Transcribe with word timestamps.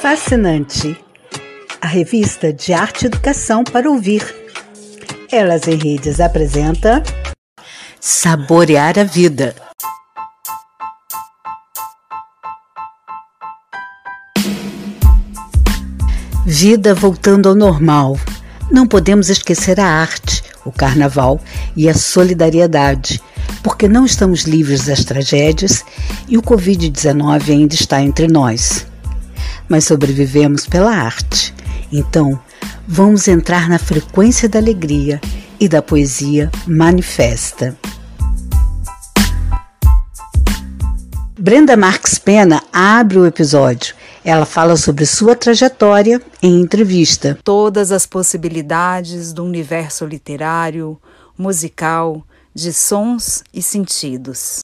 Fascinante, 0.00 0.98
a 1.78 1.86
revista 1.86 2.50
de 2.50 2.72
arte 2.72 3.02
e 3.02 3.06
educação 3.06 3.62
para 3.62 3.90
ouvir. 3.90 4.24
Elas 5.30 5.68
em 5.68 5.76
Redes 5.76 6.20
apresenta 6.20 7.02
Saborear 8.00 8.98
a 8.98 9.04
Vida. 9.04 9.54
Vida 16.46 16.94
voltando 16.94 17.50
ao 17.50 17.54
normal. 17.54 18.18
Não 18.70 18.86
podemos 18.86 19.28
esquecer 19.28 19.78
a 19.78 19.86
arte, 19.86 20.42
o 20.64 20.72
carnaval 20.72 21.38
e 21.76 21.90
a 21.90 21.94
solidariedade, 21.94 23.20
porque 23.62 23.86
não 23.86 24.06
estamos 24.06 24.44
livres 24.44 24.86
das 24.86 25.04
tragédias 25.04 25.84
e 26.26 26.38
o 26.38 26.42
Covid-19 26.42 27.50
ainda 27.50 27.74
está 27.74 28.00
entre 28.00 28.26
nós 28.26 28.88
mas 29.70 29.84
sobrevivemos 29.84 30.66
pela 30.66 30.90
arte. 30.90 31.54
Então, 31.92 32.38
vamos 32.86 33.28
entrar 33.28 33.68
na 33.68 33.78
frequência 33.78 34.48
da 34.48 34.58
alegria 34.58 35.20
e 35.60 35.68
da 35.68 35.80
poesia 35.80 36.50
manifesta. 36.66 37.76
Brenda 41.38 41.76
Marques 41.76 42.18
Pena 42.18 42.62
abre 42.72 43.18
o 43.18 43.24
episódio. 43.24 43.94
Ela 44.24 44.44
fala 44.44 44.76
sobre 44.76 45.06
sua 45.06 45.34
trajetória 45.34 46.20
em 46.42 46.60
entrevista. 46.60 47.38
Todas 47.42 47.92
as 47.92 48.04
possibilidades 48.04 49.32
do 49.32 49.44
universo 49.44 50.04
literário, 50.04 51.00
musical, 51.38 52.22
de 52.54 52.72
sons 52.72 53.42
e 53.52 53.62
sentidos. 53.62 54.60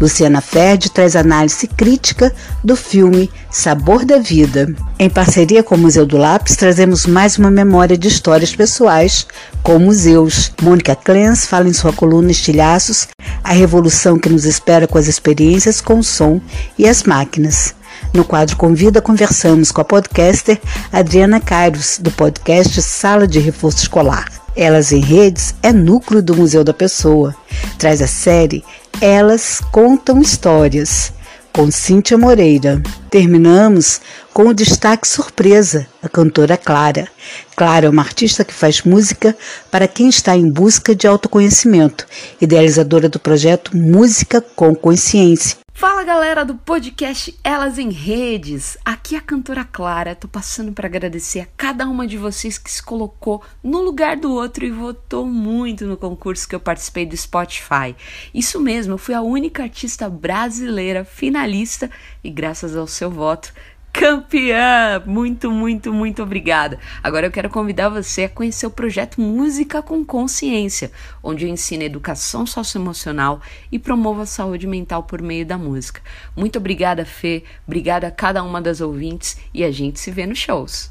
Luciana 0.00 0.40
Ferd 0.40 0.90
traz 0.90 1.16
análise 1.16 1.66
crítica 1.66 2.32
do 2.62 2.76
filme 2.76 3.28
Sabor 3.50 4.04
da 4.04 4.18
Vida. 4.18 4.72
Em 4.98 5.10
parceria 5.10 5.62
com 5.62 5.74
o 5.74 5.78
Museu 5.78 6.06
do 6.06 6.16
Lápis, 6.16 6.54
trazemos 6.54 7.04
mais 7.04 7.36
uma 7.36 7.50
memória 7.50 7.98
de 7.98 8.06
histórias 8.06 8.54
pessoais 8.54 9.26
com 9.62 9.78
museus. 9.78 10.52
Mônica 10.62 10.94
Clens 10.94 11.46
fala 11.46 11.68
em 11.68 11.72
sua 11.72 11.92
coluna 11.92 12.30
Estilhaços 12.30 13.08
a 13.42 13.52
revolução 13.52 14.18
que 14.18 14.28
nos 14.28 14.44
espera 14.44 14.86
com 14.86 14.98
as 14.98 15.08
experiências 15.08 15.80
com 15.80 15.98
o 15.98 16.04
som 16.04 16.40
e 16.78 16.86
as 16.86 17.02
máquinas. 17.02 17.74
No 18.12 18.24
quadro 18.24 18.56
Convida, 18.56 19.00
conversamos 19.00 19.70
com 19.70 19.80
a 19.80 19.84
podcaster 19.84 20.60
Adriana 20.92 21.40
Cairos, 21.40 21.98
do 21.98 22.10
podcast 22.10 22.80
Sala 22.82 23.26
de 23.26 23.38
Reforço 23.38 23.78
Escolar. 23.78 24.26
Elas 24.56 24.92
em 24.92 25.00
Redes 25.00 25.54
é 25.62 25.72
núcleo 25.72 26.22
do 26.22 26.34
Museu 26.34 26.64
da 26.64 26.74
Pessoa. 26.74 27.34
Traz 27.78 28.02
a 28.02 28.06
série 28.06 28.64
elas 29.00 29.60
contam 29.70 30.20
histórias 30.20 31.12
com 31.52 31.70
Cíntia 31.70 32.18
Moreira. 32.18 32.82
Terminamos 33.10 34.00
com 34.32 34.48
o 34.48 34.54
destaque 34.54 35.06
surpresa, 35.06 35.86
a 36.02 36.08
cantora 36.08 36.56
Clara. 36.56 37.06
Clara 37.54 37.86
é 37.86 37.88
uma 37.88 38.02
artista 38.02 38.44
que 38.44 38.52
faz 38.52 38.82
música 38.82 39.36
para 39.70 39.86
quem 39.86 40.08
está 40.08 40.36
em 40.36 40.50
busca 40.50 40.94
de 40.94 41.06
autoconhecimento, 41.06 42.06
idealizadora 42.40 43.08
do 43.08 43.20
projeto 43.20 43.76
Música 43.76 44.40
com 44.40 44.74
Consciência, 44.74 45.56
Fala 45.78 46.02
galera 46.02 46.44
do 46.44 46.56
podcast 46.56 47.38
Elas 47.44 47.78
em 47.78 47.90
Redes, 47.90 48.76
aqui 48.84 49.14
é 49.14 49.18
a 49.18 49.20
cantora 49.20 49.64
Clara. 49.64 50.16
Tô 50.16 50.26
passando 50.26 50.72
para 50.72 50.88
agradecer 50.88 51.38
a 51.38 51.46
cada 51.56 51.86
uma 51.86 52.04
de 52.04 52.18
vocês 52.18 52.58
que 52.58 52.68
se 52.68 52.82
colocou 52.82 53.44
no 53.62 53.80
lugar 53.80 54.16
do 54.16 54.32
outro 54.32 54.64
e 54.64 54.72
votou 54.72 55.24
muito 55.24 55.86
no 55.86 55.96
concurso 55.96 56.48
que 56.48 56.54
eu 56.56 56.58
participei 56.58 57.06
do 57.06 57.16
Spotify. 57.16 57.94
Isso 58.34 58.58
mesmo, 58.58 58.94
eu 58.94 58.98
fui 58.98 59.14
a 59.14 59.22
única 59.22 59.62
artista 59.62 60.10
brasileira 60.10 61.04
finalista 61.04 61.88
e 62.24 62.28
graças 62.28 62.76
ao 62.76 62.88
seu 62.88 63.08
voto 63.08 63.54
campeã! 63.92 65.02
Muito, 65.04 65.50
muito, 65.50 65.92
muito 65.92 66.22
obrigada. 66.22 66.78
Agora 67.02 67.26
eu 67.26 67.30
quero 67.30 67.50
convidar 67.50 67.88
você 67.88 68.24
a 68.24 68.28
conhecer 68.28 68.66
o 68.66 68.70
projeto 68.70 69.20
Música 69.20 69.82
com 69.82 70.04
Consciência, 70.04 70.90
onde 71.22 71.44
eu 71.44 71.50
ensino 71.50 71.82
educação 71.82 72.46
socioemocional 72.46 73.40
e 73.70 73.78
promovo 73.78 74.22
a 74.22 74.26
saúde 74.26 74.66
mental 74.66 75.02
por 75.02 75.20
meio 75.20 75.44
da 75.44 75.58
música. 75.58 76.00
Muito 76.36 76.58
obrigada, 76.58 77.04
Fê. 77.04 77.44
Obrigada 77.66 78.06
a 78.06 78.10
cada 78.10 78.42
uma 78.42 78.60
das 78.60 78.80
ouvintes 78.80 79.38
e 79.52 79.64
a 79.64 79.70
gente 79.70 79.98
se 79.98 80.10
vê 80.10 80.26
nos 80.26 80.38
shows. 80.38 80.90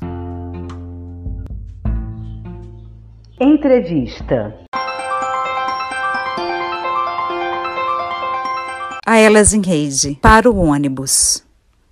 Entrevista. 3.39 4.55
A 9.05 9.17
Elas 9.17 9.53
em 9.53 9.61
Rede, 9.61 10.17
para 10.21 10.51
o 10.51 10.57
ônibus. 10.57 11.41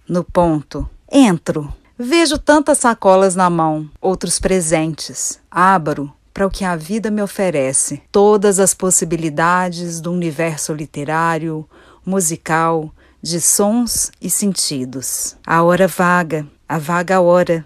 No 0.06 0.24
ponto, 0.24 0.90
Entro. 1.18 1.74
Vejo 1.98 2.38
tantas 2.38 2.80
sacolas 2.80 3.38
na 3.38 3.50
mão, 3.50 3.90
outros 4.02 4.38
presentes. 4.38 5.40
Abro 5.50 6.14
para 6.34 6.46
o 6.46 6.52
que 6.52 6.66
a 6.66 6.76
vida 6.76 7.10
me 7.10 7.22
oferece. 7.22 8.04
Todas 8.12 8.60
as 8.60 8.74
possibilidades 8.74 10.02
do 10.02 10.12
universo 10.12 10.74
literário, 10.74 11.66
musical, 12.06 12.94
de 13.22 13.40
sons 13.40 14.12
e 14.22 14.30
sentidos. 14.30 15.38
A 15.48 15.64
hora 15.64 15.88
vaga, 15.88 16.46
a 16.68 16.78
vaga 16.78 17.22
hora. 17.22 17.66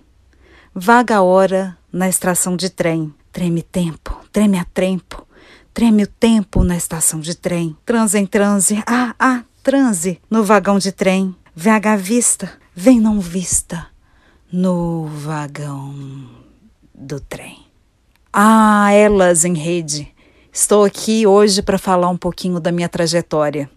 Vaga 0.72 1.24
hora 1.24 1.76
na 1.92 2.08
estação 2.08 2.56
de 2.56 2.70
trem. 2.70 3.12
Treme 3.32 3.64
tempo, 3.64 4.16
treme 4.32 4.60
a 4.60 4.66
tempo. 4.66 5.26
Treme 5.74 6.04
o 6.04 6.08
tempo 6.08 6.64
na 6.64 6.78
estação 6.78 7.20
de 7.20 7.34
trem. 7.34 7.76
Transe 7.84 8.20
em 8.20 8.28
transe, 8.28 8.84
ah, 8.86 9.16
ah, 9.18 9.42
transe 9.64 10.22
no 10.30 10.44
vagão 10.44 10.78
de 10.78 10.92
trem. 10.92 11.36
VH 11.56 11.98
vista, 11.98 12.59
vem 12.82 13.02
não 13.02 13.20
vista 13.20 13.88
no 14.50 15.06
vagão 15.08 15.94
do 16.96 17.20
trem. 17.20 17.58
Ah, 18.32 18.90
elas 18.94 19.44
em 19.44 19.54
rede. 19.54 20.08
Estou 20.50 20.86
aqui 20.86 21.28
hoje 21.28 21.62
para 21.62 21.78
falar 21.78 22.08
um 22.08 22.16
pouquinho 22.16 22.58
da 22.58 22.72
minha 22.72 22.88
trajetória. 22.88 23.70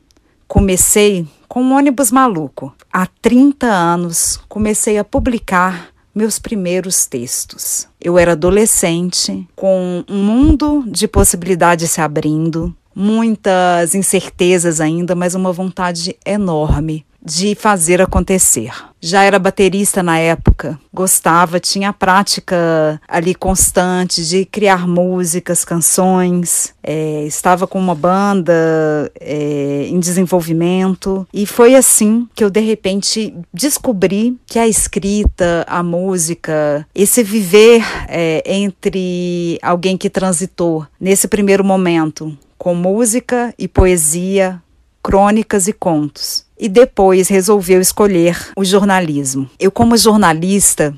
Comecei 0.46 1.26
com 1.48 1.64
um 1.64 1.76
ônibus 1.76 2.12
maluco. 2.12 2.72
Há 2.92 3.08
30 3.20 3.66
anos 3.66 4.40
comecei 4.48 4.96
a 4.98 5.04
publicar 5.04 5.88
meus 6.14 6.38
primeiros 6.38 7.04
textos. 7.04 7.88
Eu 8.00 8.16
era 8.16 8.32
adolescente, 8.32 9.48
com 9.56 10.04
um 10.08 10.22
mundo 10.22 10.84
de 10.86 11.08
possibilidades 11.08 11.90
se 11.90 12.00
abrindo, 12.00 12.72
muitas 12.94 13.96
incertezas 13.96 14.80
ainda, 14.80 15.16
mas 15.16 15.34
uma 15.34 15.52
vontade 15.52 16.16
enorme 16.24 17.04
de 17.24 17.54
fazer 17.54 18.02
acontecer. 18.02 18.72
Já 19.00 19.24
era 19.24 19.38
baterista 19.38 20.02
na 20.02 20.18
época, 20.18 20.78
gostava, 20.92 21.58
tinha 21.58 21.88
a 21.88 21.92
prática 21.92 23.00
ali 23.08 23.34
constante 23.34 24.24
de 24.24 24.44
criar 24.44 24.86
músicas, 24.86 25.64
canções, 25.64 26.72
é, 26.82 27.24
estava 27.24 27.66
com 27.66 27.80
uma 27.80 27.94
banda 27.94 29.10
é, 29.20 29.86
em 29.88 29.98
desenvolvimento 29.98 31.26
e 31.32 31.46
foi 31.46 31.74
assim 31.74 32.28
que 32.34 32.44
eu 32.44 32.50
de 32.50 32.60
repente 32.60 33.34
descobri 33.52 34.38
que 34.46 34.58
a 34.58 34.68
escrita, 34.68 35.64
a 35.68 35.82
música, 35.82 36.86
esse 36.94 37.24
viver 37.24 37.82
é, 38.08 38.42
entre 38.46 39.58
alguém 39.62 39.96
que 39.96 40.08
transitou 40.08 40.86
nesse 41.00 41.26
primeiro 41.26 41.64
momento 41.64 42.36
com 42.56 42.76
música 42.76 43.52
e 43.58 43.66
poesia, 43.66 44.62
crônicas 45.02 45.66
e 45.66 45.72
contos. 45.72 46.46
E 46.62 46.68
depois 46.68 47.26
resolveu 47.26 47.80
escolher 47.80 48.38
o 48.56 48.64
jornalismo. 48.64 49.50
Eu, 49.58 49.72
como 49.72 49.96
jornalista, 49.96 50.94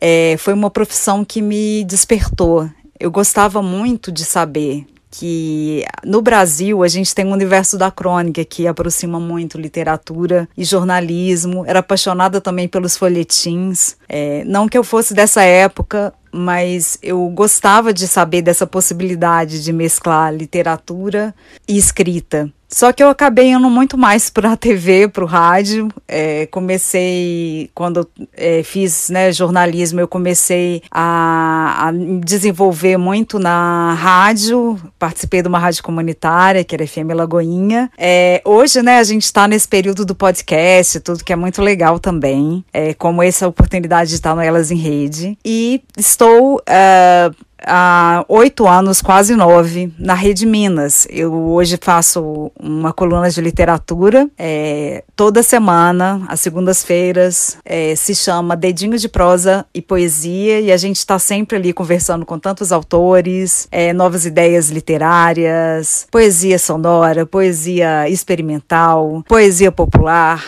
é, 0.00 0.36
foi 0.38 0.54
uma 0.54 0.70
profissão 0.70 1.24
que 1.24 1.42
me 1.42 1.82
despertou. 1.82 2.70
Eu 3.00 3.10
gostava 3.10 3.60
muito 3.60 4.12
de 4.12 4.24
saber 4.24 4.86
que 5.10 5.84
no 6.04 6.22
Brasil 6.22 6.84
a 6.84 6.86
gente 6.86 7.12
tem 7.12 7.26
um 7.26 7.32
universo 7.32 7.76
da 7.76 7.90
crônica 7.90 8.44
que 8.44 8.68
aproxima 8.68 9.18
muito 9.18 9.60
literatura 9.60 10.48
e 10.56 10.64
jornalismo. 10.64 11.64
Era 11.66 11.80
apaixonada 11.80 12.40
também 12.40 12.68
pelos 12.68 12.96
folhetins. 12.96 13.96
É, 14.08 14.44
não 14.44 14.68
que 14.68 14.78
eu 14.78 14.84
fosse 14.84 15.12
dessa 15.12 15.42
época, 15.42 16.14
mas 16.30 16.98
eu 17.02 17.28
gostava 17.30 17.92
de 17.92 18.06
saber 18.06 18.42
dessa 18.42 18.64
possibilidade 18.64 19.62
de 19.64 19.72
mesclar 19.72 20.32
literatura 20.32 21.34
e 21.66 21.76
escrita. 21.76 22.48
Só 22.68 22.92
que 22.92 23.02
eu 23.02 23.08
acabei 23.08 23.50
indo 23.50 23.70
muito 23.70 23.96
mais 23.96 24.30
para 24.30 24.52
a 24.52 24.56
TV, 24.58 25.08
para 25.08 25.24
o 25.24 25.26
rádio. 25.26 25.88
É, 26.08 26.46
comecei, 26.46 27.70
quando 27.74 28.08
é, 28.36 28.62
fiz 28.62 29.08
né, 29.10 29.32
jornalismo, 29.32 30.00
eu 30.00 30.08
comecei 30.08 30.82
a, 30.90 31.88
a 31.88 31.92
desenvolver 32.24 32.96
muito 32.96 33.38
na 33.38 33.94
rádio. 33.94 34.78
Participei 34.98 35.42
de 35.42 35.48
uma 35.48 35.58
rádio 35.58 35.82
comunitária, 35.82 36.64
que 36.64 36.74
era 36.74 36.86
FM 36.86 37.14
Lagoinha. 37.14 37.90
É, 37.96 38.42
hoje, 38.44 38.82
né, 38.82 38.98
a 38.98 39.04
gente 39.04 39.24
está 39.24 39.46
nesse 39.46 39.68
período 39.68 40.04
do 40.04 40.14
podcast, 40.14 41.00
tudo 41.00 41.24
que 41.24 41.32
é 41.32 41.36
muito 41.36 41.62
legal 41.62 41.98
também. 41.98 42.64
É, 42.72 42.94
como 42.94 43.22
essa 43.22 43.46
oportunidade 43.46 44.10
de 44.10 44.16
estar 44.16 44.34
no 44.34 44.40
Elas 44.40 44.70
em 44.70 44.76
Rede. 44.76 45.38
E 45.44 45.82
estou. 45.96 46.56
Uh, 46.56 47.53
há 47.66 48.24
oito 48.28 48.66
anos, 48.66 49.00
quase 49.00 49.34
nove, 49.34 49.92
na 49.98 50.14
Rede 50.14 50.46
Minas. 50.46 51.06
Eu 51.10 51.32
hoje 51.32 51.78
faço 51.80 52.50
uma 52.58 52.92
coluna 52.92 53.30
de 53.30 53.40
literatura 53.40 54.28
é, 54.38 55.04
toda 55.16 55.42
semana, 55.42 56.22
às 56.28 56.40
segundas-feiras. 56.40 57.58
É, 57.64 57.94
se 57.96 58.14
chama 58.14 58.56
Dedinho 58.56 58.98
de 58.98 59.08
Prosa 59.08 59.66
e 59.74 59.80
Poesia, 59.80 60.60
e 60.60 60.72
a 60.72 60.76
gente 60.76 60.96
está 60.96 61.18
sempre 61.18 61.56
ali 61.56 61.72
conversando 61.72 62.24
com 62.24 62.38
tantos 62.38 62.72
autores, 62.72 63.68
é, 63.70 63.92
novas 63.92 64.26
ideias 64.26 64.70
literárias, 64.70 66.06
poesia 66.10 66.58
sonora, 66.58 67.26
poesia 67.26 68.08
experimental, 68.08 69.24
poesia 69.28 69.72
popular 69.72 70.42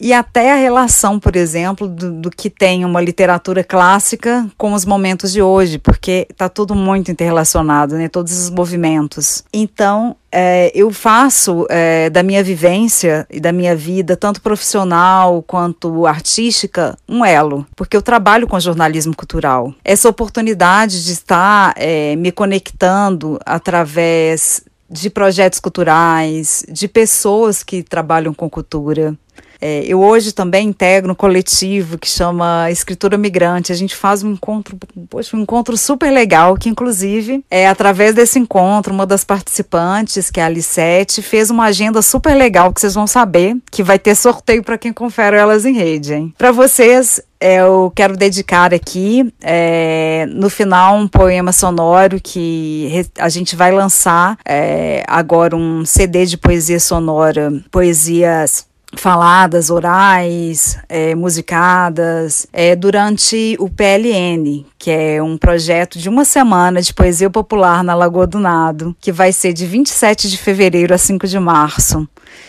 e 0.00 0.12
até 0.12 0.52
a 0.52 0.56
relação, 0.56 1.18
por 1.18 1.34
exemplo, 1.34 1.88
do, 1.88 2.12
do, 2.12 2.30
que 2.30 2.48
tem 2.48 2.84
uma 2.84 3.00
literatura 3.00 3.64
clássica 3.64 4.46
com 4.56 4.72
os 4.72 4.84
momentos 4.84 5.32
de 5.32 5.42
hoje, 5.42 5.78
porque 5.78 6.26
está 6.30 6.48
tudo 6.48 6.74
muito 6.74 7.10
interrelacionado, 7.10 7.96
né? 7.96 8.08
Todos 8.08 8.38
os 8.38 8.50
movimentos. 8.50 9.42
Então, 9.52 10.14
é, 10.30 10.70
eu 10.72 10.92
faço 10.92 11.66
é, 11.68 12.08
da 12.10 12.22
minha 12.22 12.44
vivência 12.44 13.26
e 13.28 13.40
da 13.40 13.50
minha 13.50 13.74
vida, 13.74 14.16
tanto 14.16 14.40
profissional 14.40 15.42
quanto 15.42 16.06
artística, 16.06 16.96
um 17.08 17.24
elo, 17.24 17.66
porque 17.74 17.96
eu 17.96 18.02
trabalho 18.02 18.46
com 18.46 18.60
jornalismo 18.60 19.16
cultural. 19.16 19.74
Essa 19.84 20.08
oportunidade 20.08 21.04
de 21.04 21.12
estar 21.12 21.74
é, 21.76 22.14
me 22.14 22.30
conectando 22.30 23.38
através 23.44 24.62
de 24.88 25.10
projetos 25.10 25.60
culturais, 25.60 26.64
de 26.68 26.86
pessoas 26.86 27.62
que 27.62 27.82
trabalham 27.82 28.32
com 28.32 28.48
cultura, 28.48 29.14
é, 29.60 29.84
eu 29.84 30.00
hoje 30.00 30.32
também 30.32 30.68
integro 30.68 31.12
um 31.12 31.14
coletivo 31.14 31.98
que 31.98 32.08
chama 32.08 32.70
Escritura 32.70 33.18
Migrante. 33.18 33.72
A 33.72 33.74
gente 33.74 33.94
faz 33.96 34.22
um 34.22 34.32
encontro, 34.32 34.78
poxa, 35.10 35.36
um 35.36 35.40
encontro 35.40 35.76
super 35.76 36.10
legal, 36.10 36.56
que 36.56 36.68
inclusive, 36.68 37.44
é 37.50 37.68
através 37.68 38.14
desse 38.14 38.38
encontro, 38.38 38.94
uma 38.94 39.06
das 39.06 39.24
participantes, 39.24 40.30
que 40.30 40.40
é 40.40 40.42
a 40.42 40.46
Alicete, 40.46 41.22
fez 41.22 41.50
uma 41.50 41.64
agenda 41.64 42.00
super 42.02 42.34
legal 42.34 42.72
que 42.72 42.80
vocês 42.80 42.94
vão 42.94 43.06
saber, 43.06 43.56
que 43.70 43.82
vai 43.82 43.98
ter 43.98 44.14
sorteio 44.14 44.62
para 44.62 44.78
quem 44.78 44.92
confere 44.92 45.36
elas 45.36 45.64
em 45.64 45.74
rede, 45.74 46.14
hein? 46.14 46.34
Para 46.38 46.52
vocês, 46.52 47.20
é, 47.40 47.60
eu 47.60 47.92
quero 47.94 48.16
dedicar 48.16 48.74
aqui, 48.74 49.32
é, 49.40 50.26
no 50.30 50.50
final, 50.50 50.96
um 50.96 51.06
poema 51.06 51.52
sonoro 51.52 52.20
que 52.20 53.06
a 53.18 53.28
gente 53.28 53.54
vai 53.54 53.70
lançar 53.70 54.38
é, 54.44 55.04
agora 55.06 55.56
um 55.56 55.84
CD 55.84 56.26
de 56.26 56.36
poesia 56.36 56.80
sonora, 56.80 57.52
poesias 57.70 58.67
faladas, 58.96 59.70
orais, 59.70 60.78
é, 60.88 61.14
musicadas, 61.14 62.46
é, 62.52 62.74
durante 62.74 63.56
o 63.58 63.68
PLN, 63.68 64.64
que 64.78 64.90
é 64.90 65.22
um 65.22 65.36
projeto 65.36 65.98
de 65.98 66.08
uma 66.08 66.24
semana 66.24 66.80
de 66.80 66.94
poesia 66.94 67.28
popular 67.28 67.84
na 67.84 67.94
Lagoa 67.94 68.26
do 68.26 68.38
Nado, 68.38 68.96
que 69.00 69.12
vai 69.12 69.32
ser 69.32 69.52
de 69.52 69.66
27 69.66 70.30
de 70.30 70.38
fevereiro 70.38 70.94
a 70.94 70.98
5 70.98 71.26
de 71.26 71.38
março. 71.38 72.08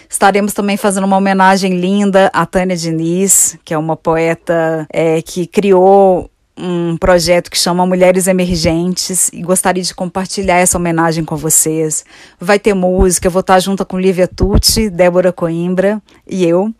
Estaremos 0.10 0.54
também 0.54 0.78
fazendo 0.78 1.04
uma 1.06 1.18
homenagem 1.18 1.80
linda 1.80 2.30
a 2.34 2.46
Tânia 2.46 2.76
Diniz, 2.76 3.58
que 3.64 3.74
é 3.74 3.78
uma 3.78 3.96
poeta 3.96 4.88
é, 4.92 5.22
que 5.22 5.46
criou 5.46 6.30
um 6.60 6.98
projeto 6.98 7.50
que 7.50 7.58
chama 7.58 7.86
Mulheres 7.86 8.28
Emergentes 8.28 9.30
e 9.32 9.42
gostaria 9.42 9.82
de 9.82 9.96
compartilhar 9.96 10.58
essa 10.58 10.78
homenagem 10.78 11.24
com 11.24 11.36
vocês. 11.36 12.04
Vai 12.40 12.60
ter 12.60 12.74
música, 12.74 13.28
eu 13.28 13.32
vou 13.32 13.40
estar 13.40 13.60
junto 13.60 13.86
com 13.86 14.00
Lívia 14.00 14.28
Tucci, 14.28 14.90
Débora 14.90 15.32
Coimbra 15.32 16.02
e 16.28 16.46
eu. 16.46 16.74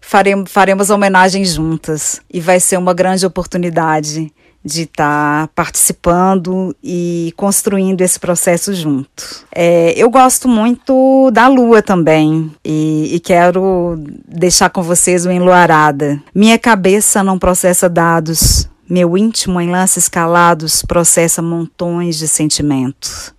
Faremos, 0.00 0.50
faremos 0.50 0.90
a 0.90 0.94
homenagem 0.94 1.44
juntas 1.44 2.20
e 2.32 2.40
vai 2.40 2.60
ser 2.60 2.76
uma 2.76 2.94
grande 2.94 3.26
oportunidade 3.26 4.32
de 4.64 4.82
estar 4.82 5.48
participando 5.48 6.74
e 6.82 7.34
construindo 7.36 8.00
esse 8.00 8.18
processo 8.18 8.72
junto. 8.72 9.44
É, 9.54 9.92
eu 9.96 10.08
gosto 10.08 10.48
muito 10.48 11.30
da 11.30 11.48
lua 11.48 11.82
também 11.82 12.50
e, 12.64 13.14
e 13.14 13.20
quero 13.20 14.02
deixar 14.26 14.70
com 14.70 14.82
vocês 14.82 15.26
o 15.26 15.30
Enluarada. 15.30 16.22
Minha 16.34 16.58
cabeça 16.58 17.22
não 17.22 17.38
processa 17.38 17.88
dados, 17.90 18.66
meu 18.88 19.16
íntimo, 19.16 19.60
em 19.60 19.70
lances 19.70 20.08
calados, 20.08 20.82
processa 20.82 21.40
montões 21.40 22.16
de 22.16 22.28
sentimentos. 22.28 23.32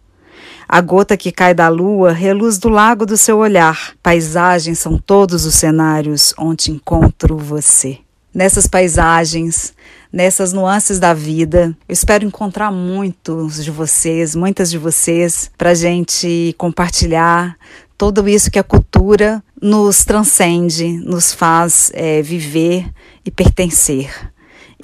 A 0.67 0.81
gota 0.81 1.15
que 1.15 1.31
cai 1.31 1.53
da 1.53 1.69
lua 1.69 2.11
reluz 2.11 2.57
do 2.57 2.69
lago 2.69 3.05
do 3.05 3.15
seu 3.15 3.37
olhar. 3.37 3.93
Paisagens 4.01 4.79
são 4.79 4.97
todos 4.97 5.45
os 5.45 5.53
cenários 5.53 6.33
onde 6.37 6.71
encontro 6.71 7.37
você. 7.37 7.99
Nessas 8.33 8.67
paisagens, 8.67 9.73
nessas 10.11 10.51
nuances 10.51 10.99
da 10.99 11.13
vida, 11.13 11.77
eu 11.87 11.93
espero 11.93 12.25
encontrar 12.25 12.71
muitos 12.71 13.63
de 13.63 13.69
vocês, 13.69 14.35
muitas 14.35 14.69
de 14.71 14.77
vocês, 14.77 15.51
para 15.57 15.73
gente 15.75 16.53
compartilhar 16.57 17.55
tudo 17.97 18.27
isso 18.27 18.51
que 18.51 18.59
a 18.59 18.63
cultura 18.63 19.41
nos 19.61 20.03
transcende, 20.03 20.97
nos 20.97 21.31
faz 21.31 21.91
é, 21.93 22.21
viver 22.21 22.89
e 23.23 23.31
pertencer. 23.31 24.33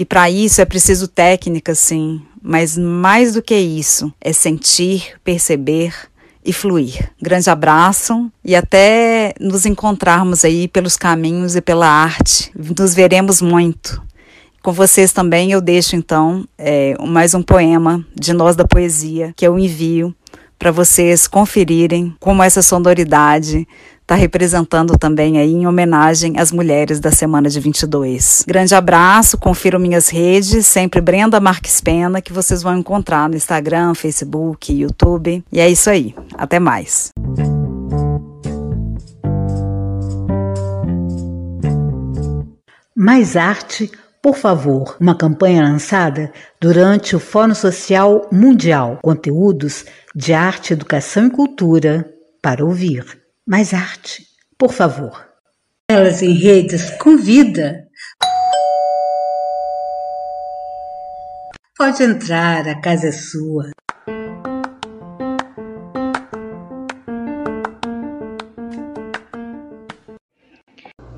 E 0.02 0.06
para 0.06 0.32
isso 0.32 0.60
é 0.60 0.66
preciso 0.66 1.08
técnica, 1.08 1.76
sim, 1.76 2.24
mas 2.42 2.76
mais 2.76 3.34
do 3.34 3.42
que 3.44 3.56
isso, 3.56 4.12
é 4.20 4.34
sentir, 4.34 5.14
perceber 5.24 5.94
e 6.44 6.52
fluir. 6.52 7.12
Grande 7.22 7.52
abraço 7.52 8.32
e 8.44 8.56
até 8.56 9.36
nos 9.40 9.64
encontrarmos 9.64 10.44
aí 10.44 10.68
pelos 10.68 10.98
caminhos 10.98 11.56
e 11.56 11.62
pela 11.62 11.88
arte. 11.88 12.52
Nos 12.56 12.96
veremos 12.96 13.44
muito. 13.44 14.02
Com 14.64 14.72
vocês 14.72 15.14
também 15.14 15.52
eu 15.52 15.62
deixo 15.62 15.96
então 15.96 16.48
é, 16.58 16.96
mais 17.06 17.36
um 17.36 17.44
poema 17.44 18.04
de 18.20 18.34
Nós 18.34 18.56
da 18.56 18.66
Poesia 18.66 19.32
que 19.38 19.46
eu 19.46 19.60
envio 19.60 20.16
para 20.58 20.72
vocês 20.72 21.28
conferirem 21.28 22.16
como 22.20 22.42
essa 22.42 22.64
sonoridade 22.64 23.68
está 24.02 24.16
representando 24.16 24.98
também 24.98 25.40
aí 25.40 25.54
em 25.54 25.66
homenagem 25.66 26.38
às 26.38 26.52
mulheres 26.52 27.00
da 27.00 27.12
semana 27.12 27.50
de 27.50 27.60
22. 27.60 28.44
Grande 28.48 28.76
abraço, 28.76 29.38
confiram 29.38 29.80
minhas 29.80 30.10
redes, 30.10 30.66
sempre 30.66 31.00
Brenda 31.00 31.40
Marques 31.40 31.80
Pena, 31.80 32.22
que 32.22 32.34
vocês 32.34 32.62
vão 32.62 32.78
encontrar 32.78 33.30
no 33.30 33.36
Instagram, 33.36 33.94
Facebook, 33.94 34.74
YouTube. 34.74 35.44
E 35.52 35.60
é 35.60 35.70
isso 35.70 35.90
aí. 35.90 36.14
Até 36.38 36.60
mais. 36.60 37.12
Mais 42.96 43.36
arte, 43.36 43.90
por 44.22 44.38
favor, 44.38 44.96
uma 45.00 45.16
campanha 45.16 45.64
lançada 45.64 46.32
durante 46.60 47.16
o 47.16 47.20
Fórum 47.20 47.56
Social 47.56 48.28
Mundial. 48.32 49.00
Conteúdos 49.02 49.86
de 50.14 50.34
arte, 50.34 50.74
educação 50.74 51.28
e 51.28 51.30
cultura 51.32 52.08
para 52.42 52.64
ouvir 52.64 53.21
mais 53.52 53.74
arte, 53.74 54.26
por 54.58 54.72
favor. 54.72 55.28
Elas 55.90 56.22
em 56.22 56.32
redes 56.32 56.90
convida. 56.92 57.86
Pode 61.78 62.02
entrar, 62.02 62.66
a 62.66 62.80
casa 62.80 63.10
é 63.10 63.12
sua. 63.12 63.72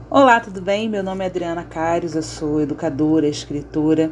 Olá, 0.10 0.40
tudo 0.40 0.60
bem? 0.60 0.90
Meu 0.90 1.04
nome 1.04 1.24
é 1.24 1.28
Adriana 1.28 1.64
Caires, 1.64 2.16
eu 2.16 2.24
sou 2.24 2.60
educadora, 2.60 3.28
escritora 3.28 4.12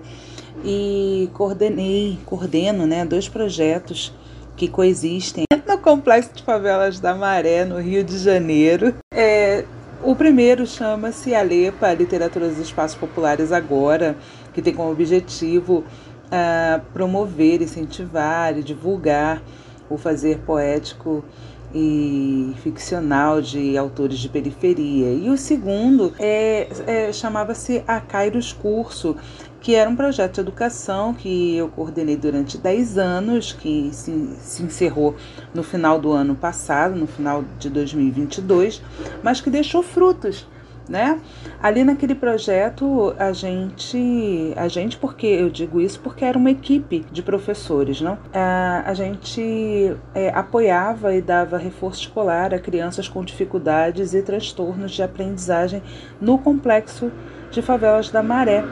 e 0.64 1.28
coordenei, 1.34 2.20
coordeno 2.24 2.86
né, 2.86 3.04
dois 3.04 3.28
projetos 3.28 4.14
que 4.56 4.68
coexistem 4.68 5.46
Complexo 5.82 6.32
de 6.36 6.44
Favelas 6.44 7.00
da 7.00 7.16
Maré, 7.16 7.66
no 7.66 7.80
Rio 7.80 8.04
de 8.04 8.18
Janeiro. 8.18 8.94
É, 9.12 9.66
o 10.04 10.16
primeiro 10.16 10.66
chama-se 10.68 11.34
Alepa, 11.34 11.92
Literatura 11.94 12.48
dos 12.48 12.60
Espaços 12.60 12.96
Populares 12.96 13.52
Agora, 13.52 14.16
que 14.54 14.62
tem 14.62 14.74
como 14.74 14.92
objetivo 14.92 15.80
uh, 15.80 16.82
promover, 16.94 17.64
incentivar 17.64 18.56
e 18.58 18.64
divulgar 18.64 19.42
o 19.90 19.98
fazer 19.98 20.38
poético 20.40 21.26
e 21.74 22.54
ficcional 22.62 23.42
de 23.42 23.78
autores 23.78 24.20
de 24.20 24.30
periferia. 24.30 25.12
E 25.14 25.30
o 25.30 25.38
segundo 25.38 26.14
é, 26.20 26.68
é 26.86 27.14
chamava-se 27.14 27.84
A 27.88 28.00
Kairos 28.00 28.54
Curso, 28.54 29.16
que 29.62 29.76
era 29.76 29.90
um 29.90 29.96
projeto 29.96 30.36
de 30.36 30.42
educação 30.42 31.14
que 31.14 31.56
eu 31.56 31.70
coordenei 31.70 32.18
durante 32.18 32.58
10 32.58 32.98
anos, 32.98 33.54
que 33.54 33.90
se, 33.94 34.36
se 34.40 34.64
encerrou 34.64 35.16
no 35.54 35.64
final 35.64 36.00
do 36.00 36.12
ano 36.12 36.36
passado, 36.36 36.96
no 36.96 37.08
final 37.08 37.46
de 37.60 37.70
2022, 37.70 38.82
mas 39.24 39.40
que 39.40 39.50
deixou 39.50 39.84
frutos 39.84 40.48
né? 40.92 41.22
Ali 41.62 41.84
naquele 41.84 42.14
projeto 42.14 43.16
a 43.18 43.32
gente, 43.32 44.54
a 44.58 44.68
gente 44.68 44.98
porque 44.98 45.26
eu 45.26 45.50
digo 45.50 45.80
isso 45.80 46.00
porque 46.02 46.26
era 46.26 46.38
uma 46.38 46.52
equipe 46.52 47.06
de 47.12 47.24
professores, 47.24 48.02
não? 48.02 48.18
A, 48.34 48.84
a 48.86 48.94
gente 48.94 49.96
é, 50.14 50.30
apoiava 50.30 51.16
e 51.16 51.22
dava 51.22 51.58
reforço 51.58 52.02
escolar 52.02 52.54
a 52.54 52.60
crianças 52.60 53.08
com 53.08 53.24
dificuldades 53.24 54.14
e 54.14 54.22
transtornos 54.22 54.92
de 54.92 55.02
aprendizagem 55.02 55.82
no 56.20 56.38
complexo 56.38 57.10
de 57.52 57.62
favelas 57.62 58.10
da 58.10 58.24
Maré, 58.24 58.64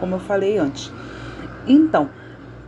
como 0.00 0.14
eu 0.14 0.20
falei 0.20 0.58
antes. 0.58 0.92
Então, 1.66 2.08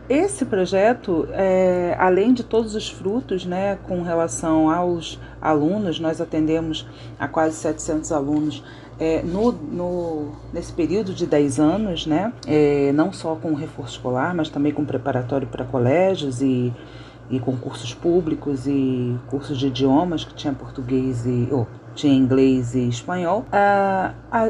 esse 0.09 0.43
projeto, 0.43 1.27
é, 1.31 1.95
além 1.97 2.33
de 2.33 2.43
todos 2.43 2.75
os 2.75 2.89
frutos, 2.89 3.45
né, 3.45 3.77
com 3.87 4.01
relação 4.01 4.69
aos 4.69 5.17
alunos, 5.41 5.99
nós 5.99 6.19
atendemos 6.19 6.85
a 7.17 7.27
quase 7.29 7.55
700 7.55 8.11
alunos 8.11 8.63
é, 8.99 9.23
no, 9.23 9.53
no, 9.53 10.31
nesse 10.53 10.73
período 10.73 11.13
de 11.13 11.25
10 11.25 11.59
anos, 11.59 12.05
né, 12.05 12.33
é, 12.45 12.91
não 12.91 13.13
só 13.13 13.35
com 13.35 13.53
reforço 13.53 13.93
escolar, 13.93 14.35
mas 14.35 14.49
também 14.49 14.73
com 14.73 14.83
preparatório 14.83 15.47
para 15.47 15.63
colégios 15.63 16.41
e, 16.41 16.73
e 17.29 17.39
concursos 17.39 17.93
públicos 17.93 18.67
e 18.67 19.17
cursos 19.27 19.57
de 19.57 19.67
idiomas, 19.67 20.25
que 20.25 20.33
tinha 20.33 20.53
português 20.53 21.25
e 21.25 21.47
oh, 21.51 21.65
tinha 21.95 22.13
inglês 22.13 22.75
e 22.75 22.89
espanhol, 22.89 23.45
ah, 23.49 24.13
ah, 24.29 24.47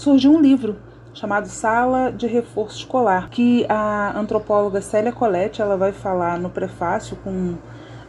surgiu 0.00 0.32
um 0.32 0.40
livro 0.40 0.76
chamado 1.12 1.46
Sala 1.46 2.10
de 2.10 2.26
Reforço 2.26 2.78
Escolar, 2.78 3.28
que 3.28 3.66
a 3.68 4.18
antropóloga 4.18 4.80
Célia 4.80 5.12
Colette 5.12 5.60
ela 5.60 5.76
vai 5.76 5.92
falar 5.92 6.38
no 6.38 6.48
prefácio 6.48 7.16
com 7.16 7.54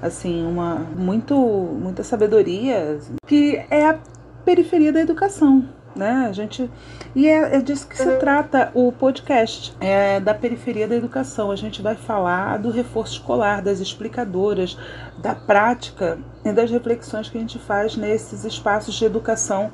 assim 0.01 0.45
uma 0.45 0.75
muito 0.95 1.35
muita 1.35 2.01
sabedoria, 2.01 2.97
que 3.27 3.61
é 3.69 3.89
a 3.89 3.99
periferia 4.45 4.93
da 4.93 5.01
educação, 5.01 5.67
né? 5.95 6.27
A 6.29 6.31
gente 6.31 6.69
e 7.15 7.27
é, 7.27 7.57
é 7.57 7.61
disso 7.61 7.87
que 7.87 7.97
se 7.97 8.17
trata 8.17 8.71
o 8.73 8.91
podcast, 8.91 9.75
é 9.79 10.19
da 10.19 10.33
periferia 10.33 10.87
da 10.87 10.95
educação. 10.95 11.51
A 11.51 11.55
gente 11.55 11.81
vai 11.81 11.95
falar 11.95 12.57
do 12.57 12.69
reforço 12.69 13.13
escolar, 13.13 13.61
das 13.61 13.79
explicadoras, 13.79 14.77
da 15.17 15.35
prática 15.35 16.17
e 16.43 16.51
das 16.51 16.71
reflexões 16.71 17.29
que 17.29 17.37
a 17.37 17.41
gente 17.41 17.59
faz 17.59 17.95
nesses 17.95 18.45
espaços 18.45 18.95
de 18.95 19.05
educação 19.05 19.71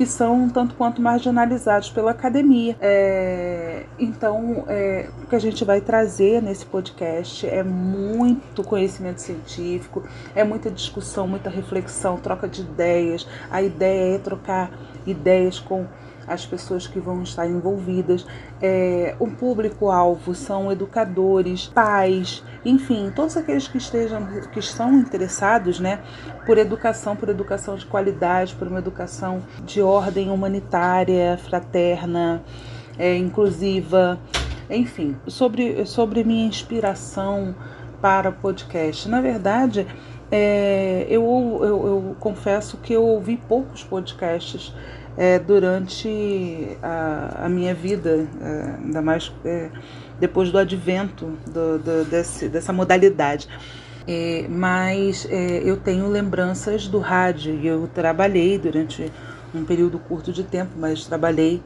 que 0.00 0.06
são 0.06 0.48
tanto 0.48 0.74
quanto 0.76 1.02
marginalizados 1.02 1.90
pela 1.90 2.12
academia. 2.12 2.74
É, 2.80 3.84
então, 3.98 4.64
é, 4.66 5.10
o 5.22 5.26
que 5.26 5.36
a 5.36 5.38
gente 5.38 5.62
vai 5.62 5.82
trazer 5.82 6.42
nesse 6.42 6.64
podcast 6.64 7.46
é 7.46 7.62
muito 7.62 8.64
conhecimento 8.64 9.20
científico, 9.20 10.02
é 10.34 10.42
muita 10.42 10.70
discussão, 10.70 11.28
muita 11.28 11.50
reflexão, 11.50 12.16
troca 12.16 12.48
de 12.48 12.62
ideias. 12.62 13.28
A 13.50 13.60
ideia 13.60 14.14
é 14.14 14.18
trocar 14.18 14.70
ideias 15.06 15.58
com 15.58 15.86
as 16.26 16.46
pessoas 16.46 16.86
que 16.86 17.00
vão 17.00 17.22
estar 17.22 17.46
envolvidas. 17.46 18.24
É, 18.62 19.16
o 19.18 19.26
público-alvo 19.26 20.34
são 20.34 20.70
educadores, 20.70 21.66
pais, 21.66 22.44
enfim, 22.64 23.10
todos 23.14 23.36
aqueles 23.36 23.66
que 23.66 23.78
estejam, 23.78 24.24
que 24.52 24.60
estão 24.60 24.92
interessados, 24.94 25.80
né, 25.80 26.00
por 26.46 26.56
educação, 26.56 27.16
por 27.16 27.28
educação 27.28 27.74
de 27.76 27.84
qualidade, 27.84 28.54
por 28.54 28.68
uma 28.68 28.78
educação 28.78 29.42
de 29.64 29.82
ordem 29.82 30.30
humanitária, 30.30 31.38
fraterna, 31.38 32.42
é, 32.98 33.16
inclusiva, 33.16 34.18
enfim, 34.68 35.16
sobre, 35.26 35.84
sobre 35.84 36.22
minha 36.22 36.46
inspiração 36.46 37.54
para 38.00 38.30
podcast. 38.30 39.08
Na 39.08 39.20
verdade, 39.20 39.86
é, 40.30 41.06
eu, 41.08 41.22
eu, 41.62 41.86
eu 41.86 42.16
confesso 42.20 42.76
que 42.76 42.92
eu 42.92 43.02
ouvi 43.02 43.36
poucos 43.36 43.82
podcasts 43.82 44.72
é, 45.16 45.38
durante 45.38 46.76
a, 46.82 47.46
a, 47.46 47.48
minha 47.48 47.74
vida, 47.74 48.26
é, 48.40 48.74
ainda 48.82 49.02
mais 49.02 49.32
é, 49.44 49.68
depois 50.18 50.50
do 50.50 50.58
advento 50.58 51.26
do, 51.46 51.78
do, 51.78 52.04
desse, 52.04 52.48
dessa 52.48 52.72
modalidade. 52.72 53.48
É, 54.06 54.46
mas 54.48 55.26
é, 55.30 55.62
eu 55.64 55.76
tenho 55.76 56.08
lembranças 56.08 56.86
do 56.86 56.98
rádio 56.98 57.54
e 57.54 57.66
eu 57.66 57.88
trabalhei 57.92 58.58
durante 58.58 59.10
um 59.54 59.64
período 59.64 59.98
curto 59.98 60.32
de 60.32 60.42
tempo, 60.42 60.70
mas 60.76 61.04
trabalhei 61.04 61.60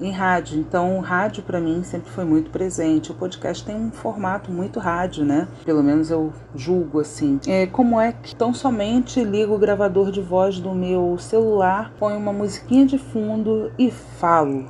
em 0.00 0.10
rádio. 0.10 0.58
Então, 0.58 0.98
o 0.98 1.00
rádio 1.00 1.42
para 1.42 1.60
mim 1.60 1.82
sempre 1.82 2.10
foi 2.10 2.24
muito 2.24 2.50
presente. 2.50 3.10
O 3.10 3.14
podcast 3.14 3.64
tem 3.64 3.76
um 3.76 3.90
formato 3.90 4.50
muito 4.50 4.80
rádio, 4.80 5.24
né? 5.24 5.46
Pelo 5.64 5.82
menos 5.82 6.10
eu 6.10 6.32
julgo 6.54 7.00
assim. 7.00 7.38
É, 7.46 7.66
como 7.66 8.00
é 8.00 8.12
que 8.12 8.34
tão 8.34 8.52
somente 8.54 9.22
ligo 9.22 9.54
o 9.54 9.58
gravador 9.58 10.10
de 10.10 10.20
voz 10.20 10.58
do 10.58 10.74
meu 10.74 11.16
celular, 11.18 11.92
ponho 11.98 12.18
uma 12.18 12.32
musiquinha 12.32 12.86
de 12.86 12.98
fundo 12.98 13.70
e 13.78 13.90
falo. 13.90 14.66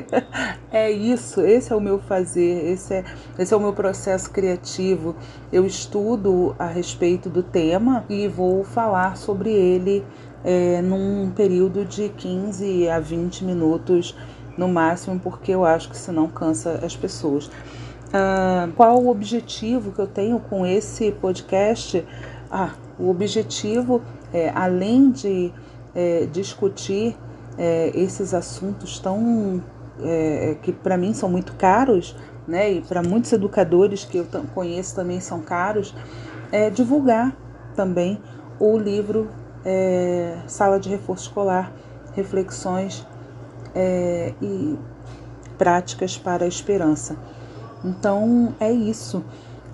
é 0.70 0.90
isso, 0.90 1.40
esse 1.40 1.72
é 1.72 1.76
o 1.76 1.80
meu 1.80 1.98
fazer, 1.98 2.70
esse 2.70 2.94
é, 2.94 3.04
esse 3.38 3.54
é 3.54 3.56
o 3.56 3.60
meu 3.60 3.72
processo 3.72 4.30
criativo. 4.30 5.16
Eu 5.52 5.64
estudo 5.64 6.54
a 6.58 6.66
respeito 6.66 7.28
do 7.28 7.42
tema 7.42 8.04
e 8.08 8.28
vou 8.28 8.64
falar 8.64 9.16
sobre 9.16 9.50
ele 9.50 10.04
é, 10.44 10.80
num 10.82 11.30
período 11.30 11.84
de 11.84 12.08
15 12.08 12.88
a 12.88 13.00
20 13.00 13.44
minutos 13.44 14.14
no 14.58 14.68
máximo, 14.68 15.18
porque 15.20 15.52
eu 15.52 15.64
acho 15.64 15.88
que 15.88 15.96
senão 15.96 16.26
cansa 16.28 16.80
as 16.84 16.94
pessoas. 16.94 17.48
Ah, 18.12 18.68
qual 18.76 19.00
o 19.00 19.08
objetivo 19.08 19.92
que 19.92 20.00
eu 20.00 20.06
tenho 20.06 20.40
com 20.40 20.66
esse 20.66 21.12
podcast? 21.12 22.04
Ah, 22.50 22.72
o 22.98 23.08
objetivo 23.08 24.02
é, 24.32 24.50
além 24.54 25.10
de 25.10 25.52
é, 25.94 26.26
discutir 26.26 27.16
é, 27.56 27.92
esses 27.94 28.34
assuntos 28.34 28.98
tão 28.98 29.62
é, 30.02 30.56
que 30.62 30.72
para 30.72 30.96
mim 30.96 31.14
são 31.14 31.28
muito 31.28 31.52
caros, 31.54 32.16
né, 32.46 32.72
e 32.72 32.80
para 32.80 33.02
muitos 33.02 33.32
educadores 33.32 34.04
que 34.04 34.18
eu 34.18 34.26
conheço 34.54 34.94
também 34.94 35.20
são 35.20 35.40
caros, 35.40 35.94
é 36.50 36.70
divulgar 36.70 37.36
também 37.76 38.20
o 38.58 38.78
livro 38.78 39.30
é, 39.64 40.38
Sala 40.46 40.80
de 40.80 40.88
Reforço 40.88 41.28
Escolar, 41.28 41.72
Reflexões 42.14 43.06
é, 43.78 44.34
e 44.42 44.76
práticas 45.56 46.18
para 46.18 46.44
a 46.44 46.48
esperança. 46.48 47.16
Então 47.84 48.54
é 48.58 48.72
isso. 48.72 49.24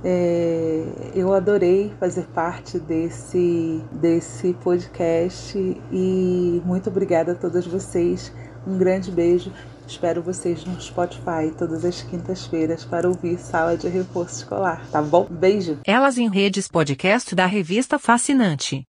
É, 0.05 0.85
eu 1.15 1.33
adorei 1.33 1.91
fazer 1.99 2.27
parte 2.27 2.79
desse, 2.79 3.83
desse 3.91 4.53
podcast 4.63 5.59
e 5.91 6.63
muito 6.67 6.91
obrigada 6.91 7.33
a 7.33 7.35
todas 7.35 7.67
vocês. 7.67 8.31
Um 8.67 8.77
grande 8.77 9.11
beijo. 9.11 9.51
Espero 9.87 10.23
vocês 10.23 10.65
no 10.65 10.81
Spotify 10.81 11.53
todas 11.59 11.85
as 11.85 12.03
quintas-feiras 12.03 12.85
para 12.85 13.09
ouvir 13.09 13.39
Sala 13.39 13.77
de 13.77 13.89
Reforço 13.89 14.37
Escolar, 14.37 14.83
tá 14.91 15.03
bom? 15.03 15.27
Beijo! 15.29 15.79
Elas 15.87 16.17
em 16.17 16.29
Redes 16.29 16.69
podcast 16.69 17.35
da 17.35 17.45
revista 17.45 17.99
Fascinante. 17.99 18.85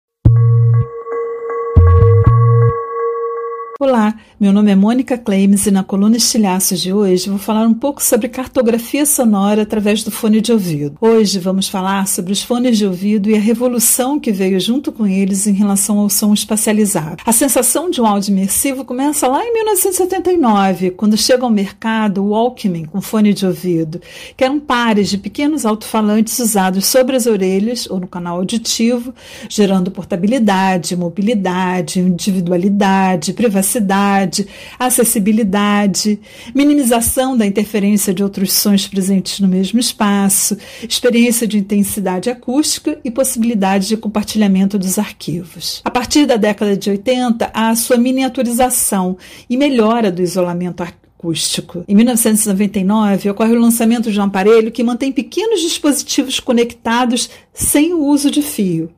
Olá, 3.88 4.16
meu 4.40 4.52
nome 4.52 4.72
é 4.72 4.76
Mônica 4.76 5.16
Kleimes 5.16 5.68
e 5.68 5.72
na 5.72 5.84
coluna 5.84 6.18
Estilhaços 6.18 6.82
de 6.82 6.92
hoje 6.92 7.30
vou 7.30 7.38
falar 7.38 7.68
um 7.68 7.74
pouco 7.76 8.04
sobre 8.04 8.28
cartografia 8.28 9.06
sonora 9.06 9.62
através 9.62 10.04
do 10.04 10.10
fone 10.10 10.42
de 10.42 10.52
ouvido. 10.52 10.98
Hoje 11.00 11.38
vamos 11.38 11.68
falar 11.68 12.08
sobre 12.08 12.34
os 12.34 12.42
fones 12.42 12.80
de 12.80 12.86
ouvido 12.88 13.30
e 13.30 13.36
a 13.36 13.40
revolução 13.40 14.20
que 14.20 14.32
veio 14.32 14.60
junto 14.60 14.92
com 14.92 15.06
eles 15.06 15.46
em 15.46 15.54
relação 15.54 16.00
ao 16.00 16.10
som 16.10 16.34
espacializado. 16.34 17.22
A 17.28 17.32
sensação 17.32 17.88
de 17.92 18.02
um 18.02 18.08
áudio 18.08 18.32
imersivo 18.32 18.84
começa 18.84 19.28
lá 19.28 19.46
em 19.46 19.54
1979, 19.54 20.90
quando 20.90 21.16
chega 21.16 21.44
ao 21.44 21.52
mercado 21.52 22.24
o 22.24 22.30
Walkman 22.30 22.86
com 22.86 23.00
fone 23.02 23.36
de 23.36 23.46
ouvido, 23.46 24.02
que 24.36 24.44
eram 24.44 24.60
pares 24.60 25.12
de 25.12 25.20
pequenos 25.20 25.64
alto-falantes 25.64 26.40
usados 26.40 26.88
sobre 26.88 27.16
as 27.16 27.28
orelhas 27.28 27.88
ou 27.88 28.00
no 28.00 28.08
canal 28.08 28.38
auditivo, 28.38 29.14
gerando 29.48 29.92
portabilidade, 29.92 30.96
mobilidade, 30.96 32.00
individualidade, 32.00 33.32
privacidade 33.32 33.75
privacidade, 33.76 34.48
acessibilidade, 34.80 36.20
minimização 36.54 37.36
da 37.36 37.46
interferência 37.46 38.14
de 38.14 38.24
outros 38.24 38.54
sons 38.54 38.88
presentes 38.88 39.40
no 39.40 39.48
mesmo 39.48 39.80
espaço, 39.80 40.58
experiência 40.88 41.48
de 41.48 41.58
intensidade 41.58 42.30
acústica 42.30 43.00
e 43.04 43.12
possibilidade 43.12 43.88
de 43.88 43.98
compartilhamento 43.98 44.78
dos 44.78 44.98
arquivos. 44.98 45.82
A 45.84 45.92
partir 45.92 46.26
da 46.26 46.38
década 46.38 46.78
de 46.78 46.90
80, 46.90 47.52
há 47.54 47.76
sua 47.76 47.98
miniaturização 47.98 49.18
e 49.50 49.58
melhora 49.58 50.12
do 50.12 50.22
isolamento 50.22 50.82
acústico. 50.82 51.84
Em 51.88 51.96
1999, 51.96 53.30
ocorre 53.30 53.54
o 53.54 53.60
lançamento 53.60 54.12
de 54.12 54.20
um 54.20 54.24
aparelho 54.24 54.72
que 54.72 54.84
mantém 54.84 55.12
pequenos 55.12 55.62
dispositivos 55.62 56.40
conectados 56.40 57.30
sem 57.54 57.94
o 57.94 58.06
uso 58.06 58.30
de 58.30 58.42
fio. 58.42 58.92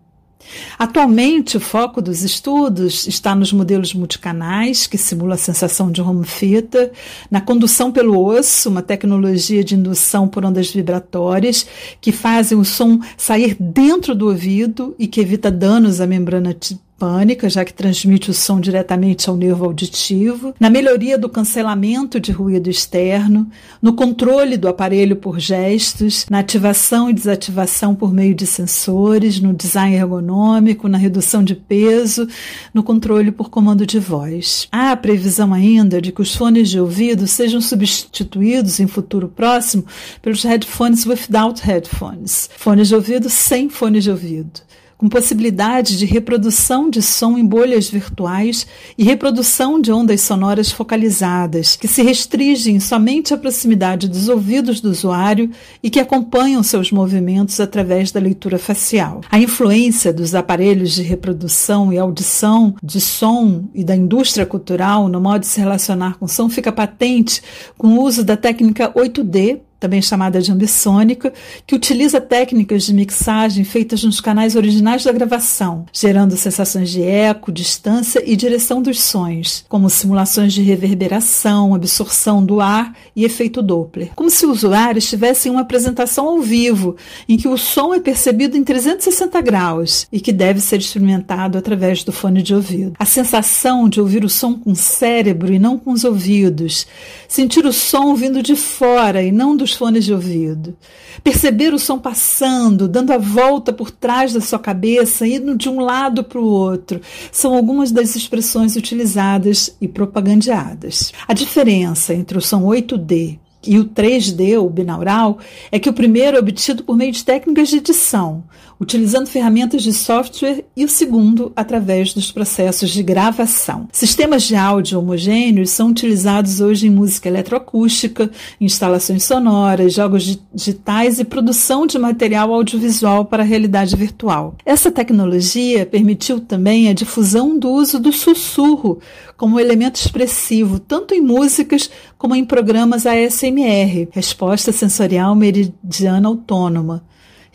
Atualmente, 0.77 1.57
o 1.57 1.59
foco 1.59 2.01
dos 2.01 2.23
estudos 2.23 3.07
está 3.07 3.35
nos 3.35 3.51
modelos 3.51 3.93
multicanais, 3.93 4.87
que 4.87 4.97
simula 4.97 5.35
a 5.35 5.37
sensação 5.37 5.91
de 5.91 6.01
home 6.01 6.25
theater, 6.25 6.91
na 7.29 7.41
condução 7.41 7.91
pelo 7.91 8.23
osso, 8.23 8.69
uma 8.69 8.81
tecnologia 8.81 9.63
de 9.63 9.75
indução 9.75 10.27
por 10.27 10.45
ondas 10.45 10.71
vibratórias, 10.71 11.65
que 11.99 12.11
fazem 12.11 12.57
o 12.57 12.65
som 12.65 12.99
sair 13.17 13.55
dentro 13.59 14.15
do 14.15 14.27
ouvido 14.27 14.95
e 14.97 15.07
que 15.07 15.21
evita 15.21 15.51
danos 15.51 15.99
à 16.01 16.07
membrana 16.07 16.53
pânica, 16.97 17.49
já 17.49 17.63
que 17.63 17.73
transmite 17.73 18.31
o 18.31 18.33
som 18.33 18.59
diretamente 18.59 19.29
ao 19.29 19.35
nervo 19.35 19.65
auditivo, 19.65 20.53
na 20.59 20.69
melhoria 20.69 21.17
do 21.17 21.29
cancelamento 21.29 22.19
de 22.19 22.31
ruído 22.31 22.69
externo, 22.69 23.49
no 23.81 23.93
controle 23.93 24.57
do 24.57 24.67
aparelho 24.67 25.15
por 25.15 25.39
gestos, 25.39 26.25
na 26.29 26.39
ativação 26.39 27.09
e 27.09 27.13
desativação 27.13 27.93
por 27.93 28.13
meio 28.13 28.33
de 28.33 28.47
sensores, 28.47 29.39
no 29.39 29.53
design 29.53 29.95
ergonômico, 29.95 30.87
na 30.87 30.97
redução 30.97 31.43
de 31.43 31.55
peso, 31.55 32.27
no 32.73 32.83
controle 32.83 33.31
por 33.31 33.49
comando 33.49 33.85
de 33.85 33.99
voz. 33.99 34.67
Há 34.71 34.91
a 34.91 34.97
previsão 34.97 35.53
ainda 35.53 36.01
de 36.01 36.11
que 36.11 36.21
os 36.21 36.35
fones 36.35 36.69
de 36.69 36.79
ouvido 36.79 37.27
sejam 37.27 37.61
substituídos 37.61 38.79
em 38.79 38.87
futuro 38.87 39.27
próximo 39.27 39.85
pelos 40.21 40.43
headphones 40.43 41.05
without 41.05 41.61
headphones, 41.61 42.49
fones 42.57 42.87
de 42.87 42.95
ouvido 42.95 43.29
sem 43.29 43.69
fones 43.69 44.03
de 44.03 44.11
ouvido 44.11 44.66
com 44.97 45.07
possibilidade 45.07 45.97
de 45.97 46.05
reprodução 46.05 46.89
de 46.89 47.01
som 47.01 47.37
em 47.37 47.45
bolhas 47.45 47.89
virtuais 47.89 48.65
e 48.97 49.03
reprodução 49.03 49.79
de 49.79 49.91
ondas 49.91 50.21
sonoras 50.21 50.71
focalizadas, 50.71 51.75
que 51.75 51.87
se 51.87 52.01
restringem 52.01 52.79
somente 52.79 53.33
à 53.33 53.37
proximidade 53.37 54.07
dos 54.07 54.27
ouvidos 54.27 54.81
do 54.81 54.89
usuário 54.89 55.51
e 55.83 55.89
que 55.89 55.99
acompanham 55.99 56.63
seus 56.63 56.91
movimentos 56.91 57.59
através 57.59 58.11
da 58.11 58.19
leitura 58.19 58.57
facial. 58.57 59.21
A 59.29 59.39
influência 59.39 60.11
dos 60.11 60.33
aparelhos 60.33 60.93
de 60.93 61.03
reprodução 61.03 61.93
e 61.93 61.97
audição 61.97 62.75
de 62.81 62.99
som 62.99 63.65
e 63.73 63.83
da 63.83 63.95
indústria 63.95 64.45
cultural 64.45 65.07
no 65.07 65.21
modo 65.21 65.41
de 65.41 65.47
se 65.47 65.59
relacionar 65.59 66.17
com 66.17 66.27
som 66.27 66.49
fica 66.49 66.71
patente 66.71 67.41
com 67.77 67.89
o 67.89 68.01
uso 68.01 68.23
da 68.23 68.35
técnica 68.35 68.91
8D 68.91 69.59
também 69.79 70.01
chamada 70.01 70.41
de 70.41 70.51
ambissônica, 70.51 71.33
que 71.65 71.75
utiliza 71.75 72.19
técnicas 72.19 72.83
de 72.83 72.93
mixagem 72.93 73.63
feitas 73.63 74.03
nos 74.03 74.19
canais 74.19 74.55
originais 74.55 75.03
da 75.03 75.11
gravação, 75.11 75.85
gerando 75.93 76.35
sensações 76.35 76.89
de 76.89 77.01
eco, 77.01 77.51
distância 77.51 78.21
e 78.25 78.35
direção 78.35 78.81
dos 78.81 79.01
sons, 79.01 79.65
como 79.69 79.89
simulações 79.89 80.53
de 80.53 80.61
reverberação, 80.61 81.75
absorção 81.75 82.43
do 82.43 82.59
ar 82.59 82.95
e 83.15 83.23
efeito 83.23 83.61
Doppler. 83.61 84.11
Como 84.15 84.29
se 84.29 84.45
o 84.45 84.51
usuário 84.51 84.99
estivesse 84.99 85.47
em 85.47 85.51
uma 85.51 85.61
apresentação 85.61 86.27
ao 86.27 86.41
vivo, 86.41 86.95
em 87.27 87.37
que 87.37 87.47
o 87.47 87.57
som 87.57 87.93
é 87.93 87.99
percebido 87.99 88.57
em 88.57 88.63
360 88.63 89.41
graus 89.41 90.07
e 90.11 90.19
que 90.19 90.31
deve 90.31 90.59
ser 90.59 90.79
experimentado 90.79 91.57
através 91.57 92.03
do 92.03 92.11
fone 92.11 92.41
de 92.41 92.55
ouvido. 92.55 92.93
A 92.97 93.05
sensação 93.05 93.87
de 93.87 94.01
ouvir 94.01 94.23
o 94.23 94.29
som 94.29 94.53
com 94.53 94.71
o 94.71 94.75
cérebro 94.75 95.53
e 95.53 95.59
não 95.59 95.77
com 95.77 95.91
os 95.91 96.03
ouvidos, 96.03 96.87
sentir 97.27 97.65
o 97.65 97.73
som 97.73 98.15
vindo 98.15 98.41
de 98.41 98.55
fora 98.55 99.21
e 99.21 99.31
não 99.31 99.55
do 99.55 99.66
os 99.67 99.73
fones 99.73 100.05
de 100.05 100.13
ouvido. 100.13 100.75
Perceber 101.23 101.73
o 101.73 101.79
som 101.79 101.99
passando, 101.99 102.87
dando 102.87 103.11
a 103.11 103.17
volta 103.17 103.71
por 103.71 103.91
trás 103.91 104.33
da 104.33 104.41
sua 104.41 104.57
cabeça, 104.57 105.27
indo 105.27 105.55
de 105.55 105.69
um 105.69 105.79
lado 105.79 106.23
para 106.23 106.39
o 106.39 106.45
outro, 106.45 107.01
são 107.31 107.53
algumas 107.53 107.91
das 107.91 108.15
expressões 108.15 108.75
utilizadas 108.75 109.75
e 109.79 109.87
propagandeadas. 109.87 111.11
A 111.27 111.33
diferença 111.33 112.13
entre 112.13 112.37
o 112.37 112.41
som 112.41 112.63
8D 112.63 113.37
e 113.65 113.77
o 113.77 113.85
3D, 113.85 114.57
o 114.59 114.69
binaural, 114.69 115.39
é 115.71 115.77
que 115.77 115.89
o 115.89 115.93
primeiro 115.93 116.37
é 116.37 116.39
obtido 116.39 116.83
por 116.83 116.95
meio 116.95 117.11
de 117.11 117.23
técnicas 117.23 117.67
de 117.67 117.77
edição, 117.77 118.43
utilizando 118.79 119.27
ferramentas 119.27 119.81
de 119.81 119.93
software, 119.93 120.63
e 120.75 120.85
o 120.85 120.89
segundo 120.89 121.51
através 121.55 122.13
dos 122.13 122.31
processos 122.31 122.89
de 122.89 123.01
gravação. 123.01 123.87
Sistemas 123.91 124.43
de 124.43 124.55
áudio 124.55 124.99
homogêneos 124.99 125.71
são 125.71 125.89
utilizados 125.89 126.61
hoje 126.61 126.87
em 126.87 126.89
música 126.89 127.27
eletroacústica, 127.27 128.29
instalações 128.61 129.23
sonoras, 129.23 129.93
jogos 129.93 130.39
digitais 130.53 131.19
e 131.19 131.23
produção 131.23 131.87
de 131.87 131.97
material 131.97 132.53
audiovisual 132.53 133.25
para 133.25 133.43
a 133.43 133.45
realidade 133.45 133.95
virtual. 133.95 134.55
Essa 134.65 134.91
tecnologia 134.91 135.85
permitiu 135.85 136.39
também 136.39 136.89
a 136.89 136.93
difusão 136.93 137.57
do 137.57 137.69
uso 137.69 137.99
do 137.99 138.11
sussurro 138.11 138.99
como 139.35 139.59
elemento 139.59 139.95
expressivo, 139.95 140.79
tanto 140.79 141.13
em 141.13 141.21
músicas 141.21 141.89
como 142.17 142.35
em 142.35 142.43
programas 142.43 143.05
ASMR, 143.05 144.07
resposta 144.11 144.71
sensorial 144.71 145.35
meridiana 145.35 146.27
autônoma 146.27 147.03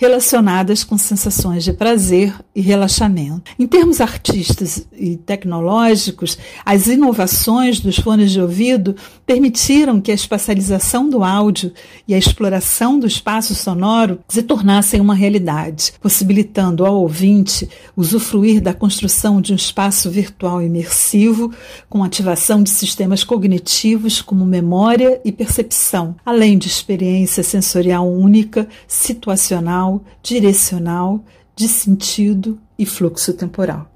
relacionadas 0.03 0.83
com 0.83 0.99
sensações 0.99 1.63
de 1.63 1.73
prazer 1.73 2.35
e 2.57 2.61
relaxamento. 2.61 3.53
Em 3.57 3.69
termos 3.69 4.01
artísticos 4.01 4.85
e 4.93 5.17
tecnológicos, 5.17 6.37
as 6.67 6.89
inovações 6.89 7.79
dos 7.79 8.01
fones 8.01 8.33
de 8.33 8.41
ouvido 8.41 8.97
permitiram 9.25 10.01
que 10.01 10.11
a 10.11 10.15
espacialização 10.15 11.09
do 11.09 11.23
áudio 11.23 11.73
e 12.09 12.15
a 12.15 12.19
exploração 12.19 12.99
do 12.99 13.07
espaço 13.07 13.55
sonoro 13.55 14.19
se 14.27 14.43
tornassem 14.43 15.01
uma 15.01 15.15
realidade, 15.15 15.93
possibilitando 16.01 16.85
ao 16.85 16.97
ouvinte 16.97 17.69
usufruir 17.97 18.61
da 18.61 18.75
construção 18.75 19.41
de 19.41 19.53
um 19.53 19.57
espaço 19.57 20.11
virtual 20.11 20.61
imersivo 20.61 21.53
com 21.89 22.03
ativação 22.03 22.61
de 22.61 22.71
sistemas 22.71 23.23
cognitivos 23.23 24.21
como 24.21 24.45
memória 24.45 25.21
e 25.25 25.31
percepção, 25.31 26.17
além 26.27 26.59
de 26.59 26.67
experiência 26.67 27.45
sensorial 27.45 28.11
única, 28.11 28.67
situacional 28.89 29.92
direcional, 30.23 31.25
de 31.55 31.69
sentido 31.69 32.59
e 32.79 32.87
fluxo 32.87 33.33
temporal. 33.35 33.89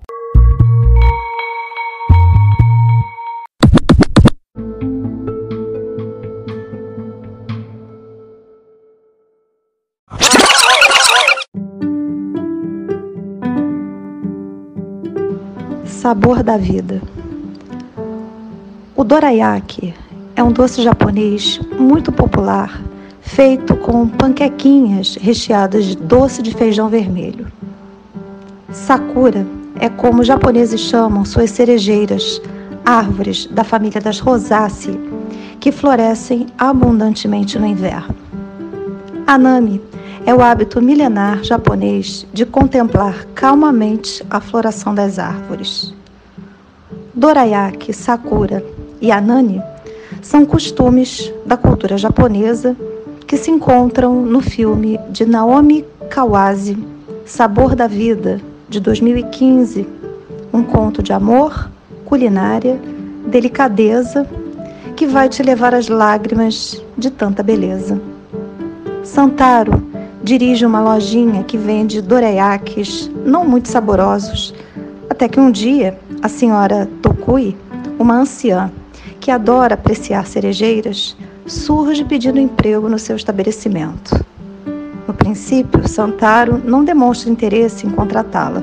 Sabor 15.85 16.43
da 16.43 16.57
vida. 16.57 17.03
O 18.95 19.03
dorayaki 19.03 19.95
é 20.37 20.43
um 20.43 20.53
doce 20.53 20.83
japonês 20.83 21.59
muito 21.79 22.13
popular 22.13 22.81
feito 23.27 23.77
com 23.77 24.09
panquequinhas 24.09 25.17
recheadas 25.17 25.85
de 25.85 25.97
doce 25.97 26.41
de 26.41 26.55
feijão 26.55 26.89
vermelho. 26.89 27.53
Sakura 28.71 29.45
é 29.79 29.89
como 29.89 30.21
os 30.21 30.27
japoneses 30.27 30.81
chamam 30.81 31.25
suas 31.25 31.51
cerejeiras, 31.51 32.41
árvores 32.85 33.47
da 33.47 33.65
família 33.65 34.01
das 34.01 34.21
rosáceae, 34.21 34.99
que 35.61 35.73
florescem 35.73 36.47
abundantemente 36.57 37.59
no 37.59 37.67
inverno. 37.67 38.15
Anami 39.27 39.83
é 40.25 40.33
o 40.33 40.41
hábito 40.41 40.81
milenar 40.81 41.43
japonês 41.43 42.27
de 42.33 42.47
contemplar 42.47 43.27
calmamente 43.35 44.25
a 44.31 44.41
floração 44.41 44.95
das 44.95 45.19
árvores. 45.19 45.93
Dorayaki, 47.13 47.93
Sakura 47.93 48.65
e 49.01 49.11
Anani 49.11 49.61
são 50.23 50.47
costumes 50.47 51.33
da 51.45 51.57
cultura 51.57 51.99
japonesa 51.99 52.77
que 53.27 53.37
se 53.37 53.51
encontram 53.51 54.23
no 54.23 54.41
filme 54.41 54.99
de 55.11 55.27
Naomi 55.27 55.85
Kawase, 56.09 56.79
Sabor 57.25 57.75
da 57.75 57.89
Vida, 57.89 58.41
de 58.69 58.79
2015, 58.79 59.87
um 60.53 60.63
conto 60.63 61.03
de 61.03 61.13
amor, 61.13 61.69
culinária, 62.05 62.81
delicadeza, 63.27 64.27
que 64.95 65.07
vai 65.07 65.29
te 65.29 65.43
levar 65.43 65.75
às 65.75 65.89
lágrimas 65.89 66.83
de 66.97 67.11
tanta 67.11 67.43
beleza. 67.43 68.01
Santaro 69.03 69.83
dirige 70.23 70.65
uma 70.65 70.81
lojinha 70.81 71.43
que 71.43 71.59
vende 71.59 72.01
dorayakis 72.01 73.11
não 73.25 73.45
muito 73.45 73.69
saborosos, 73.69 74.55
até 75.11 75.29
que 75.29 75.41
um 75.41 75.51
dia 75.51 75.99
a 76.23 76.29
senhora 76.29 76.89
Tokui, 77.03 77.57
uma 77.99 78.19
anciã 78.21 78.71
que 79.19 79.31
adora 79.31 79.75
apreciar 79.75 80.27
cerejeiras, 80.27 81.17
surge 81.47 82.05
pedindo 82.05 82.41
emprego 82.41 82.89
no 82.89 82.99
seu 82.99 83.17
estabelecimento. 83.17 84.25
No 85.07 85.15
princípio, 85.15 85.89
Santaro 85.89 86.61
não 86.65 86.85
demonstra 86.85 87.31
interesse 87.31 87.87
em 87.87 87.91
contratá-la, 87.91 88.63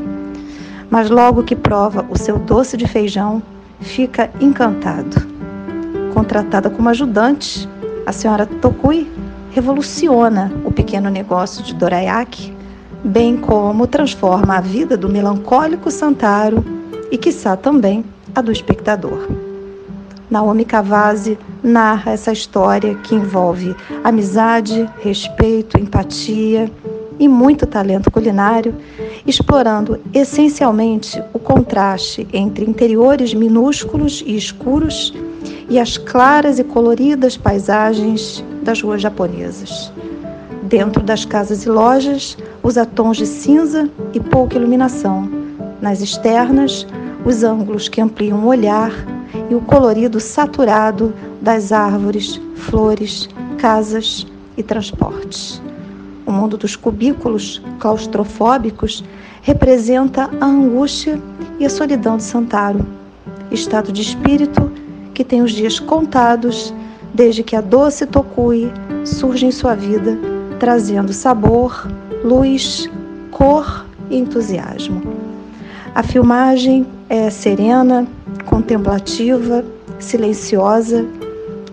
mas 0.90 1.10
logo 1.10 1.44
que 1.44 1.56
prova 1.56 2.06
o 2.10 2.18
seu 2.18 2.38
doce 2.38 2.76
de 2.76 2.86
feijão, 2.86 3.42
fica 3.80 4.30
encantado. 4.42 5.16
Contratada 6.14 6.70
como 6.70 6.90
ajudante, 6.90 7.68
a 8.06 8.12
senhora 8.12 8.46
Tokui 8.46 9.10
revoluciona 9.52 10.52
o 10.66 10.72
pequeno 10.72 11.10
negócio 11.10 11.64
de 11.64 11.74
Dorayaki, 11.74 12.54
bem 13.04 13.38
como 13.38 13.88
transforma 13.88 14.58
a 14.58 14.62
vida 14.62 14.98
do 14.98 15.10
melancólico 15.10 15.90
Santaro 15.90 16.64
e, 17.10 17.18
quiçá, 17.18 17.56
também 17.56 18.04
a 18.36 18.42
do 18.42 18.52
espectador. 18.52 19.28
Naomi 20.34 20.66
Kawase 20.66 21.38
narra 21.62 22.14
essa 22.14 22.32
história 22.32 22.96
que 22.96 23.14
envolve 23.14 23.76
amizade, 24.04 24.90
respeito, 25.00 25.80
empatia 25.80 26.72
e 27.20 27.28
muito 27.28 27.68
talento 27.68 28.10
culinário, 28.10 28.76
explorando 29.28 30.00
essencialmente 30.12 31.22
o 31.36 31.38
contraste 31.38 32.28
entre 32.34 32.66
interiores 32.66 33.32
minúsculos 33.36 34.24
e 34.26 34.36
escuros 34.36 35.14
e 35.70 35.80
as 35.80 36.00
claras 36.00 36.58
e 36.58 36.64
coloridas 36.64 37.38
paisagens 37.38 38.44
das 38.64 38.82
ruas 38.82 39.04
japonesas. 39.04 39.94
Dentro 40.64 41.04
das 41.04 41.26
casas 41.26 41.64
e 41.64 41.70
lojas, 41.70 42.36
usa 42.64 42.88
tons 42.88 43.18
de 43.18 43.28
cinza 43.28 43.88
e 44.16 44.20
pouca 44.20 44.58
iluminação, 44.58 45.30
nas 45.80 46.02
externas, 46.02 46.88
os 47.24 47.44
ângulos 47.44 47.88
que 47.88 48.02
ampliam 48.02 48.40
o 48.40 48.48
olhar 48.48 49.13
e 49.50 49.56
o 49.56 49.62
colorido 49.62 50.20
saturado 50.20 51.14
das 51.42 51.72
árvores, 51.72 52.40
flores, 52.56 53.30
casas 53.58 54.28
e 54.58 54.64
transportes. 54.64 55.62
O 56.26 56.32
mundo 56.32 56.58
dos 56.58 56.76
cubículos 56.76 57.62
claustrofóbicos 57.80 59.04
representa 59.42 60.30
a 60.40 60.46
angústia 60.46 61.20
e 61.60 61.66
a 61.66 61.70
solidão 61.70 62.18
de 62.18 62.24
Santaro, 62.24 62.86
estado 63.52 63.92
de 63.92 64.02
espírito 64.02 64.72
que 65.14 65.24
tem 65.24 65.42
os 65.42 65.52
dias 65.52 65.80
contados 65.80 66.74
desde 67.14 67.44
que 67.44 67.56
a 67.56 67.62
doce 67.62 68.06
Tokui 68.06 68.72
surge 69.06 69.46
em 69.46 69.52
sua 69.52 69.76
vida, 69.76 70.18
trazendo 70.60 71.14
sabor, 71.14 71.88
luz, 72.24 72.90
cor 73.30 73.86
e 74.10 74.18
entusiasmo. 74.18 75.02
A 75.94 76.02
filmagem 76.02 76.88
é 77.08 77.30
serena, 77.30 78.08
contemplativa, 78.54 79.66
silenciosa, 79.98 81.04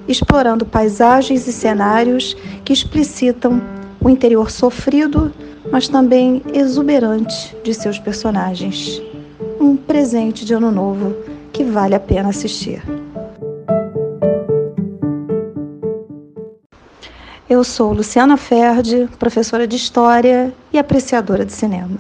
explorando 0.09 0.65
paisagens 0.65 1.47
e 1.47 1.53
cenários 1.53 2.35
que 2.65 2.73
explicitam 2.73 3.61
o 4.01 4.09
interior 4.09 4.51
sofrido, 4.51 5.31
mas 5.71 5.89
também 5.89 6.43
exuberante 6.55 7.55
de 7.63 7.75
seus 7.75 7.99
personagens. 7.99 8.99
Um 9.61 9.77
presente 9.77 10.43
de 10.43 10.55
ano 10.55 10.71
novo 10.71 11.15
que 11.53 11.65
vale 11.65 11.95
a 11.95 12.01
pena 12.01 12.31
assistir. 12.31 12.83
Eu 17.47 17.63
sou 17.63 17.93
Luciana 17.93 18.39
Ferdi, 18.39 19.07
professora 19.19 19.67
de 19.67 19.77
História 19.77 20.51
e 20.73 20.79
apreciadora 20.79 21.45
de 21.45 21.53
cinema. 21.53 21.99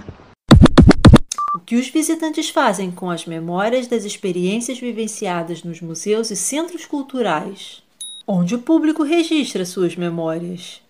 Que 1.70 1.76
os 1.76 1.88
visitantes 1.88 2.48
fazem 2.48 2.90
com 2.90 3.08
as 3.10 3.26
memórias 3.26 3.86
das 3.86 4.04
experiências 4.04 4.80
vivenciadas 4.80 5.62
nos 5.62 5.80
museus 5.80 6.28
e 6.32 6.34
centros 6.34 6.84
culturais? 6.84 7.80
Onde 8.26 8.56
o 8.56 8.58
público 8.58 9.04
registra 9.04 9.64
suas 9.64 9.94
memórias? 9.94 10.82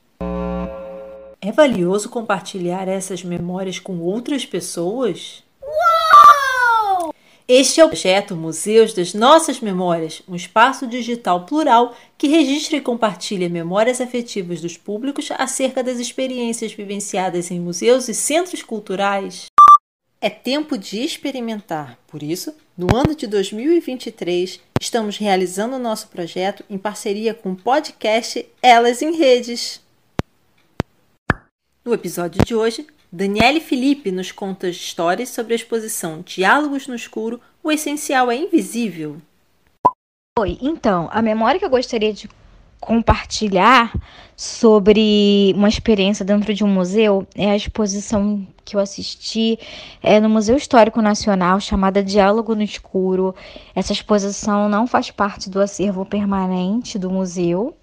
É 1.39 1.53
valioso 1.53 2.09
compartilhar 2.09 2.89
essas 2.89 3.23
memórias 3.23 3.79
com 3.79 3.99
outras 3.99 4.47
pessoas? 4.47 5.45
Este 7.47 7.79
é 7.81 7.85
o 7.85 7.89
projeto 7.89 8.35
Museus 8.35 8.95
das 8.95 9.13
Nossas 9.13 9.61
Memórias, 9.61 10.23
um 10.27 10.35
espaço 10.35 10.87
digital 10.87 11.45
plural 11.45 11.95
que 12.17 12.27
registra 12.27 12.79
e 12.79 12.81
compartilha 12.81 13.51
memórias 13.51 14.01
afetivas 14.01 14.63
dos 14.63 14.79
públicos 14.79 15.29
acerca 15.37 15.83
das 15.83 15.99
experiências 15.99 16.73
vivenciadas 16.73 17.51
em 17.51 17.61
museus 17.61 18.09
e 18.09 18.15
centros 18.15 18.63
culturais. 18.63 19.50
É 20.23 20.29
tempo 20.29 20.77
de 20.77 21.03
experimentar, 21.03 21.99
por 22.07 22.23
isso, 22.23 22.55
no 22.77 22.95
ano 22.95 23.15
de 23.15 23.27
2023, 23.27 24.61
estamos 24.79 25.17
realizando 25.17 25.77
o 25.77 25.79
nosso 25.79 26.09
projeto 26.09 26.63
em 26.69 26.77
parceria 26.77 27.33
com 27.33 27.53
o 27.53 27.57
podcast 27.57 28.47
Elas 28.63 29.01
em 29.01 29.17
Redes. 29.17 29.81
No 31.83 31.95
episódio 31.95 32.45
de 32.45 32.55
hoje, 32.55 32.87
Daniele 33.11 33.61
Felipe 33.61 34.13
nos 34.13 34.31
conta 34.31 34.69
histórias 34.69 35.31
sobre 35.31 35.55
a 35.55 35.57
exposição 35.57 36.21
Diálogos 36.21 36.87
no 36.87 36.95
Escuro 36.95 37.41
O 37.63 37.73
Essencial 37.73 38.31
é 38.31 38.37
Invisível. 38.37 39.23
Oi, 40.39 40.59
então, 40.61 41.09
a 41.13 41.23
memória 41.23 41.59
que 41.59 41.65
eu 41.65 41.71
gostaria 41.71 42.13
de 42.13 42.29
compartilhar 42.81 43.93
sobre 44.37 45.53
uma 45.55 45.69
experiência 45.69 46.25
dentro 46.25 46.55
de 46.55 46.65
um 46.65 46.69
museu 46.69 47.27
é 47.35 47.51
a 47.51 47.57
exposição 47.57 48.47
que 48.65 48.75
eu 48.75 48.81
assisti 48.81 49.59
é, 50.03 50.19
no 50.19 50.31
Museu 50.31 50.57
Histórico 50.57 51.03
Nacional 51.03 51.61
chamada 51.61 52.03
Diálogo 52.03 52.55
no 52.55 52.63
Escuro. 52.63 53.35
Essa 53.75 53.93
exposição 53.93 54.69
não 54.69 54.87
faz 54.87 55.11
parte 55.11 55.51
do 55.51 55.61
acervo 55.61 56.07
permanente 56.07 56.99
do 56.99 57.11
museu, 57.11 57.77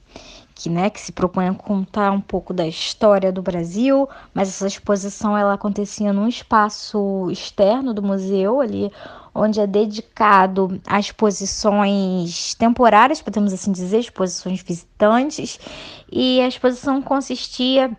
que, 0.55 0.69
né, 0.69 0.89
que 0.89 0.99
se 0.99 1.11
propõe 1.11 1.47
a 1.47 1.53
contar 1.53 2.11
um 2.11 2.21
pouco 2.21 2.51
da 2.51 2.65
história 2.65 3.31
do 3.31 3.43
Brasil, 3.43 4.09
mas 4.33 4.49
essa 4.49 4.65
exposição 4.65 5.37
ela 5.37 5.53
acontecia 5.53 6.11
num 6.11 6.27
espaço 6.27 7.29
externo 7.29 7.93
do 7.93 8.01
museu, 8.01 8.59
ali 8.59 8.91
onde 9.37 9.59
é 9.59 9.67
dedicado 9.67 10.81
a 10.85 10.99
exposições 10.99 12.55
temporárias, 12.55 13.21
podemos 13.21 13.53
assim 13.53 13.71
dizer, 13.71 13.99
exposições 13.99 14.61
visitantes, 14.61 15.59
e 16.11 16.41
a 16.41 16.47
exposição 16.47 17.01
consistia 17.01 17.91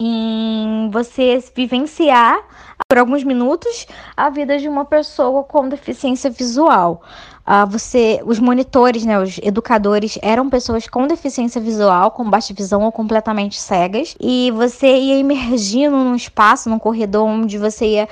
em 0.00 0.88
você 0.90 1.44
vivenciar 1.54 2.40
por 2.88 2.98
alguns 2.98 3.22
minutos 3.22 3.86
a 4.16 4.30
vida 4.30 4.58
de 4.58 4.66
uma 4.66 4.84
pessoa 4.84 5.44
com 5.44 5.68
deficiência 5.68 6.30
visual. 6.30 7.02
Uh, 7.46 7.66
você, 7.68 8.20
os 8.24 8.38
monitores, 8.38 9.04
né, 9.04 9.20
os 9.20 9.38
educadores 9.42 10.18
eram 10.22 10.48
pessoas 10.48 10.88
com 10.88 11.06
deficiência 11.06 11.60
visual, 11.60 12.12
com 12.12 12.28
baixa 12.28 12.54
visão 12.54 12.82
ou 12.82 12.90
completamente 12.90 13.60
cegas, 13.60 14.16
e 14.18 14.50
você 14.52 14.86
ia 14.86 15.18
emergindo 15.18 15.96
num 15.96 16.14
espaço, 16.14 16.70
num 16.70 16.78
corredor 16.78 17.26
onde 17.26 17.58
você 17.58 17.86
ia 17.86 18.08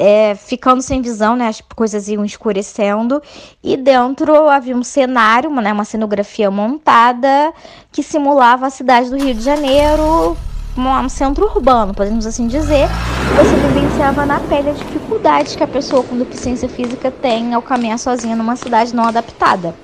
é, 0.00 0.34
ficando 0.34 0.80
sem 0.80 1.02
visão, 1.02 1.36
né, 1.36 1.46
as 1.46 1.60
coisas 1.60 2.08
iam 2.08 2.24
escurecendo, 2.24 3.22
e 3.62 3.76
dentro 3.76 4.48
havia 4.48 4.74
um 4.74 4.82
cenário, 4.82 5.50
uma, 5.50 5.60
né, 5.60 5.70
uma 5.74 5.84
cenografia 5.84 6.50
montada 6.50 7.52
que 7.92 8.02
simulava 8.02 8.66
a 8.66 8.70
cidade 8.70 9.10
do 9.10 9.18
Rio 9.18 9.34
de 9.34 9.42
Janeiro, 9.42 10.38
um 10.74 11.08
centro 11.10 11.44
urbano, 11.44 11.92
podemos 11.92 12.24
assim 12.24 12.46
dizer, 12.46 12.88
você 13.36 13.54
vivenciava 13.68 14.24
na 14.24 14.40
pele 14.40 14.70
a 14.70 14.72
dificuldade 14.72 15.54
que 15.54 15.62
a 15.62 15.68
pessoa 15.68 16.02
com 16.02 16.16
deficiência 16.16 16.68
física 16.68 17.10
tem 17.10 17.52
ao 17.52 17.60
caminhar 17.60 17.98
sozinha 17.98 18.34
numa 18.34 18.56
cidade 18.56 18.96
não 18.96 19.04
adaptada. 19.04 19.74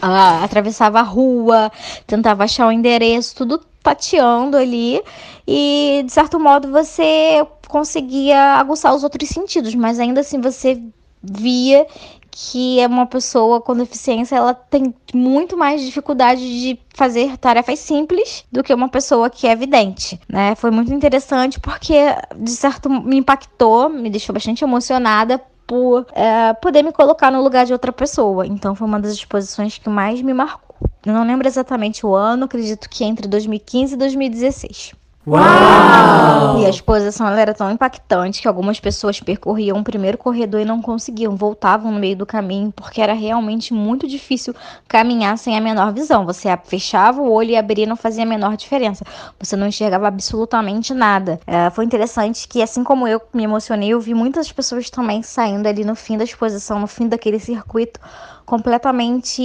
Ela 0.00 0.42
atravessava 0.42 0.98
a 0.98 1.02
rua, 1.02 1.70
tentava 2.06 2.44
achar 2.44 2.66
o 2.68 2.72
endereço, 2.72 3.36
tudo 3.36 3.60
tateando 3.82 4.56
ali, 4.56 5.02
e 5.46 6.02
de 6.06 6.12
certo 6.12 6.40
modo 6.40 6.70
você 6.70 7.46
conseguia 7.72 8.56
aguçar 8.56 8.94
os 8.94 9.02
outros 9.02 9.30
sentidos, 9.30 9.74
mas 9.74 9.98
ainda 9.98 10.20
assim 10.20 10.38
você 10.42 10.78
via 11.22 11.86
que 12.30 12.80
é 12.80 12.86
uma 12.86 13.06
pessoa 13.06 13.60
com 13.62 13.74
deficiência, 13.74 14.36
ela 14.36 14.52
tem 14.52 14.94
muito 15.14 15.56
mais 15.56 15.80
dificuldade 15.82 16.40
de 16.40 16.78
fazer 16.94 17.36
tarefas 17.38 17.78
simples 17.78 18.44
do 18.52 18.62
que 18.62 18.72
uma 18.74 18.88
pessoa 18.88 19.30
que 19.30 19.46
é 19.46 19.56
vidente, 19.56 20.20
né? 20.28 20.54
Foi 20.54 20.70
muito 20.70 20.92
interessante 20.92 21.58
porque, 21.60 21.94
de 22.36 22.50
certo, 22.50 22.88
me 22.90 23.16
impactou, 23.16 23.88
me 23.88 24.10
deixou 24.10 24.34
bastante 24.34 24.64
emocionada 24.64 25.38
por 25.66 26.06
é, 26.14 26.52
poder 26.54 26.82
me 26.82 26.92
colocar 26.92 27.30
no 27.30 27.42
lugar 27.42 27.64
de 27.64 27.72
outra 27.72 27.92
pessoa. 27.92 28.46
Então, 28.46 28.74
foi 28.74 28.86
uma 28.86 29.00
das 29.00 29.12
exposições 29.12 29.78
que 29.78 29.88
mais 29.88 30.20
me 30.20 30.32
marcou. 30.32 30.74
Eu 31.04 31.12
não 31.12 31.26
lembro 31.26 31.46
exatamente 31.46 32.04
o 32.04 32.14
ano, 32.14 32.44
acredito 32.44 32.88
que 32.88 33.04
entre 33.04 33.28
2015 33.28 33.94
e 33.94 33.96
2016. 33.96 35.01
Uau! 35.24 36.58
E 36.58 36.66
a 36.66 36.68
exposição 36.68 37.28
era 37.28 37.54
tão 37.54 37.70
impactante 37.70 38.42
que 38.42 38.48
algumas 38.48 38.80
pessoas 38.80 39.20
percorriam 39.20 39.78
o 39.78 39.84
primeiro 39.84 40.18
corredor 40.18 40.60
e 40.60 40.64
não 40.64 40.82
conseguiam, 40.82 41.36
voltavam 41.36 41.92
no 41.92 42.00
meio 42.00 42.16
do 42.16 42.26
caminho, 42.26 42.72
porque 42.72 43.00
era 43.00 43.12
realmente 43.12 43.72
muito 43.72 44.08
difícil 44.08 44.52
caminhar 44.88 45.38
sem 45.38 45.56
a 45.56 45.60
menor 45.60 45.92
visão. 45.92 46.26
Você 46.26 46.48
fechava 46.64 47.20
o 47.22 47.30
olho 47.30 47.50
e 47.50 47.56
abria 47.56 47.86
não 47.86 47.94
fazia 47.94 48.24
a 48.24 48.26
menor 48.26 48.56
diferença. 48.56 49.04
Você 49.38 49.54
não 49.54 49.68
enxergava 49.68 50.08
absolutamente 50.08 50.92
nada. 50.92 51.38
É, 51.46 51.70
foi 51.70 51.84
interessante 51.84 52.48
que, 52.48 52.60
assim 52.60 52.82
como 52.82 53.06
eu 53.06 53.20
me 53.32 53.44
emocionei, 53.44 53.90
eu 53.90 54.00
vi 54.00 54.14
muitas 54.14 54.50
pessoas 54.50 54.90
também 54.90 55.22
saindo 55.22 55.68
ali 55.68 55.84
no 55.84 55.94
fim 55.94 56.18
da 56.18 56.24
exposição, 56.24 56.80
no 56.80 56.88
fim 56.88 57.06
daquele 57.06 57.38
circuito, 57.38 58.00
completamente 58.44 59.42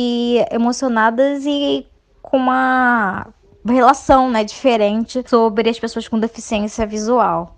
emocionadas 0.51 1.45
e 1.45 1.85
com 2.21 2.37
uma 2.37 3.27
relação 3.73 4.29
né, 4.29 4.43
diferente 4.43 5.23
sobre 5.27 5.69
as 5.69 5.79
pessoas 5.79 6.07
com 6.07 6.19
deficiência 6.19 6.85
visual. 6.85 7.57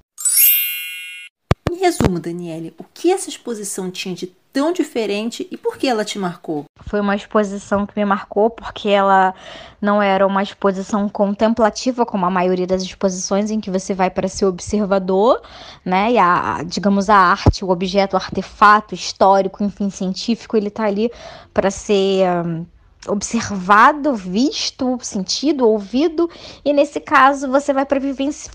Em 1.72 1.78
resumo, 1.78 2.20
Daniele, 2.20 2.74
o 2.78 2.84
que 2.84 3.12
essa 3.12 3.30
exposição 3.30 3.92
tinha 3.92 4.16
de 4.16 4.28
tão 4.52 4.74
diferente 4.74 5.48
e 5.52 5.58
por 5.58 5.78
que 5.78 5.88
ela 5.88 6.04
te 6.04 6.18
marcou? 6.18 6.66
Foi 6.82 7.00
uma 7.00 7.16
exposição 7.16 7.86
que 7.86 7.98
me 7.98 8.04
marcou 8.04 8.50
porque 8.50 8.90
ela 8.90 9.34
não 9.82 10.02
era 10.02 10.26
uma 10.26 10.42
exposição 10.42 11.08
contemplativa 11.08 12.06
como 12.06 12.26
a 12.26 12.30
maioria 12.30 12.66
das 12.66 12.82
exposições 12.82 13.52
em 13.52 13.60
que 13.60 13.70
você 13.70 13.94
vai 13.94 14.10
para 14.10 14.28
ser 14.28 14.46
observador, 14.46 15.42
né? 15.86 16.14
E 16.14 16.18
a, 16.18 16.64
digamos 16.66 17.10
a 17.10 17.16
arte, 17.16 17.64
o 17.64 17.70
objeto, 17.70 18.16
o 18.16 18.18
artefato 18.18 18.96
histórico, 18.96 19.64
enfim, 19.64 19.90
científico, 19.90 20.58
ele 20.58 20.70
está 20.70 20.86
ali 20.86 21.12
para 21.54 21.70
ser 21.70 22.26
um, 22.46 22.66
observado, 23.08 24.14
visto, 24.14 24.98
sentido, 25.02 25.68
ouvido, 25.68 26.30
e 26.66 26.74
nesse 26.74 27.00
caso 27.00 27.50
você 27.50 27.72
vai 27.72 27.86
para 27.86 28.00
vivenciar, 28.00 28.54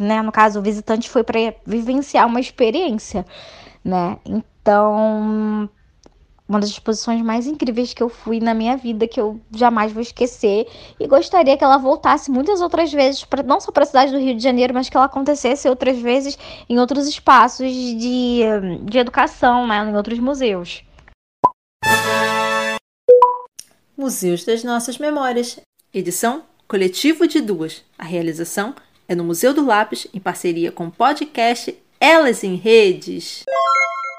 né, 0.00 0.20
no 0.20 0.32
caso 0.32 0.58
o 0.58 0.62
visitante 0.62 1.08
foi 1.08 1.22
para 1.22 1.54
vivenciar 1.64 2.26
uma 2.26 2.40
experiência, 2.40 3.24
né? 3.84 4.18
Então, 4.24 5.68
uma 6.46 6.60
das 6.60 6.70
exposições 6.70 7.22
mais 7.22 7.46
incríveis 7.46 7.94
que 7.94 8.02
eu 8.02 8.08
fui 8.08 8.38
na 8.38 8.52
minha 8.52 8.76
vida, 8.76 9.08
que 9.08 9.18
eu 9.18 9.40
jamais 9.50 9.92
vou 9.92 10.02
esquecer. 10.02 10.66
E 11.00 11.06
gostaria 11.06 11.56
que 11.56 11.64
ela 11.64 11.78
voltasse 11.78 12.30
muitas 12.30 12.60
outras 12.60 12.92
vezes, 12.92 13.24
pra, 13.24 13.42
não 13.42 13.60
só 13.60 13.72
para 13.72 13.84
a 13.84 13.86
cidade 13.86 14.12
do 14.12 14.18
Rio 14.18 14.36
de 14.36 14.42
Janeiro, 14.42 14.74
mas 14.74 14.88
que 14.88 14.96
ela 14.96 15.06
acontecesse 15.06 15.68
outras 15.68 15.98
vezes 15.98 16.38
em 16.68 16.78
outros 16.78 17.08
espaços 17.08 17.72
de, 17.72 18.40
de 18.82 18.98
educação, 18.98 19.66
né, 19.66 19.78
em 19.90 19.96
outros 19.96 20.18
museus. 20.18 20.84
Museus 23.96 24.44
das 24.44 24.64
Nossas 24.64 24.98
Memórias. 24.98 25.56
Edição 25.92 26.42
Coletivo 26.66 27.28
de 27.28 27.40
Duas. 27.40 27.82
A 27.96 28.04
realização 28.04 28.74
é 29.08 29.14
no 29.14 29.22
Museu 29.22 29.54
do 29.54 29.64
Lápis, 29.64 30.08
em 30.12 30.18
parceria 30.18 30.72
com 30.72 30.86
o 30.86 30.90
podcast 30.90 31.76
Elas 32.00 32.42
em 32.42 32.56
Redes. 32.56 33.44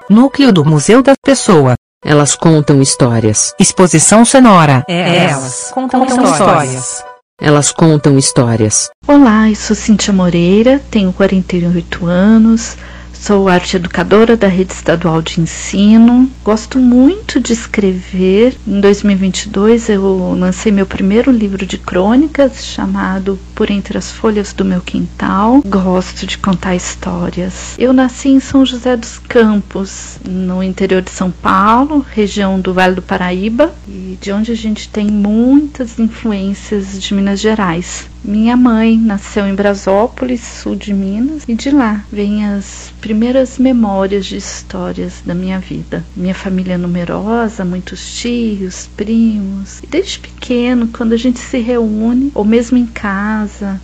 Núcleo 0.08 0.50
do 0.50 0.64
Museu 0.64 1.02
da 1.02 1.14
Pessoa. 1.22 1.74
Elas 2.02 2.34
contam 2.34 2.80
histórias. 2.80 3.54
Exposição 3.60 4.24
sonora. 4.24 4.82
É, 4.88 5.26
elas 5.26 5.70
contam, 5.70 6.00
contam 6.00 6.24
histórias. 6.24 6.72
histórias. 6.72 7.04
Elas 7.38 7.72
contam 7.72 8.18
histórias. 8.18 8.90
Olá, 9.06 9.50
eu 9.50 9.56
sou 9.56 9.76
Cíntia 9.76 10.10
Moreira, 10.10 10.80
tenho 10.90 11.12
48 11.12 12.06
anos, 12.06 12.78
Sou 13.20 13.48
arte 13.48 13.76
educadora 13.76 14.36
da 14.36 14.46
Rede 14.46 14.72
Estadual 14.72 15.20
de 15.20 15.40
Ensino. 15.40 16.30
Gosto 16.44 16.78
muito 16.78 17.40
de 17.40 17.52
escrever. 17.52 18.56
Em 18.64 18.80
2022 18.80 19.88
eu 19.88 20.34
lancei 20.38 20.70
meu 20.70 20.86
primeiro 20.86 21.32
livro 21.32 21.66
de 21.66 21.76
crônicas 21.76 22.64
chamado 22.64 23.36
Por 23.52 23.68
Entre 23.68 23.98
as 23.98 24.12
Folhas 24.12 24.52
do 24.52 24.64
Meu 24.64 24.80
Quintal. 24.80 25.60
Gosto 25.66 26.24
de 26.24 26.38
contar 26.38 26.76
histórias. 26.76 27.74
Eu 27.78 27.92
nasci 27.92 28.28
em 28.28 28.38
São 28.38 28.64
José 28.64 28.96
dos 28.96 29.18
Campos, 29.18 30.18
no 30.24 30.62
interior 30.62 31.02
de 31.02 31.10
São 31.10 31.30
Paulo, 31.30 32.06
região 32.14 32.60
do 32.60 32.72
Vale 32.72 32.94
do 32.94 33.02
Paraíba, 33.02 33.74
e 33.88 34.16
de 34.20 34.30
onde 34.30 34.52
a 34.52 34.56
gente 34.56 34.88
tem 34.88 35.06
muitas 35.06 35.98
influências 35.98 37.02
de 37.02 37.12
Minas 37.12 37.40
Gerais. 37.40 38.06
Minha 38.24 38.56
mãe 38.56 38.98
nasceu 38.98 39.46
em 39.46 39.54
Brasópolis, 39.54 40.40
sul 40.40 40.74
de 40.74 40.92
Minas, 40.92 41.44
e 41.46 41.54
de 41.54 41.70
lá 41.70 42.04
vêm 42.10 42.44
as 42.44 42.92
primeiras 43.00 43.58
memórias 43.58 44.26
de 44.26 44.36
histórias 44.36 45.22
da 45.24 45.34
minha 45.34 45.60
vida. 45.60 46.04
Minha 46.16 46.34
família 46.34 46.74
é 46.74 46.78
numerosa, 46.78 47.64
muitos 47.64 48.18
tios, 48.18 48.88
primos. 48.96 49.80
E 49.82 49.86
desde 49.86 50.18
pequeno, 50.18 50.88
quando 50.88 51.12
a 51.12 51.16
gente 51.16 51.38
se 51.38 51.58
reúne, 51.58 52.32
ou 52.34 52.44
mesmo 52.44 52.76
em 52.76 52.86
casa, 52.86 53.80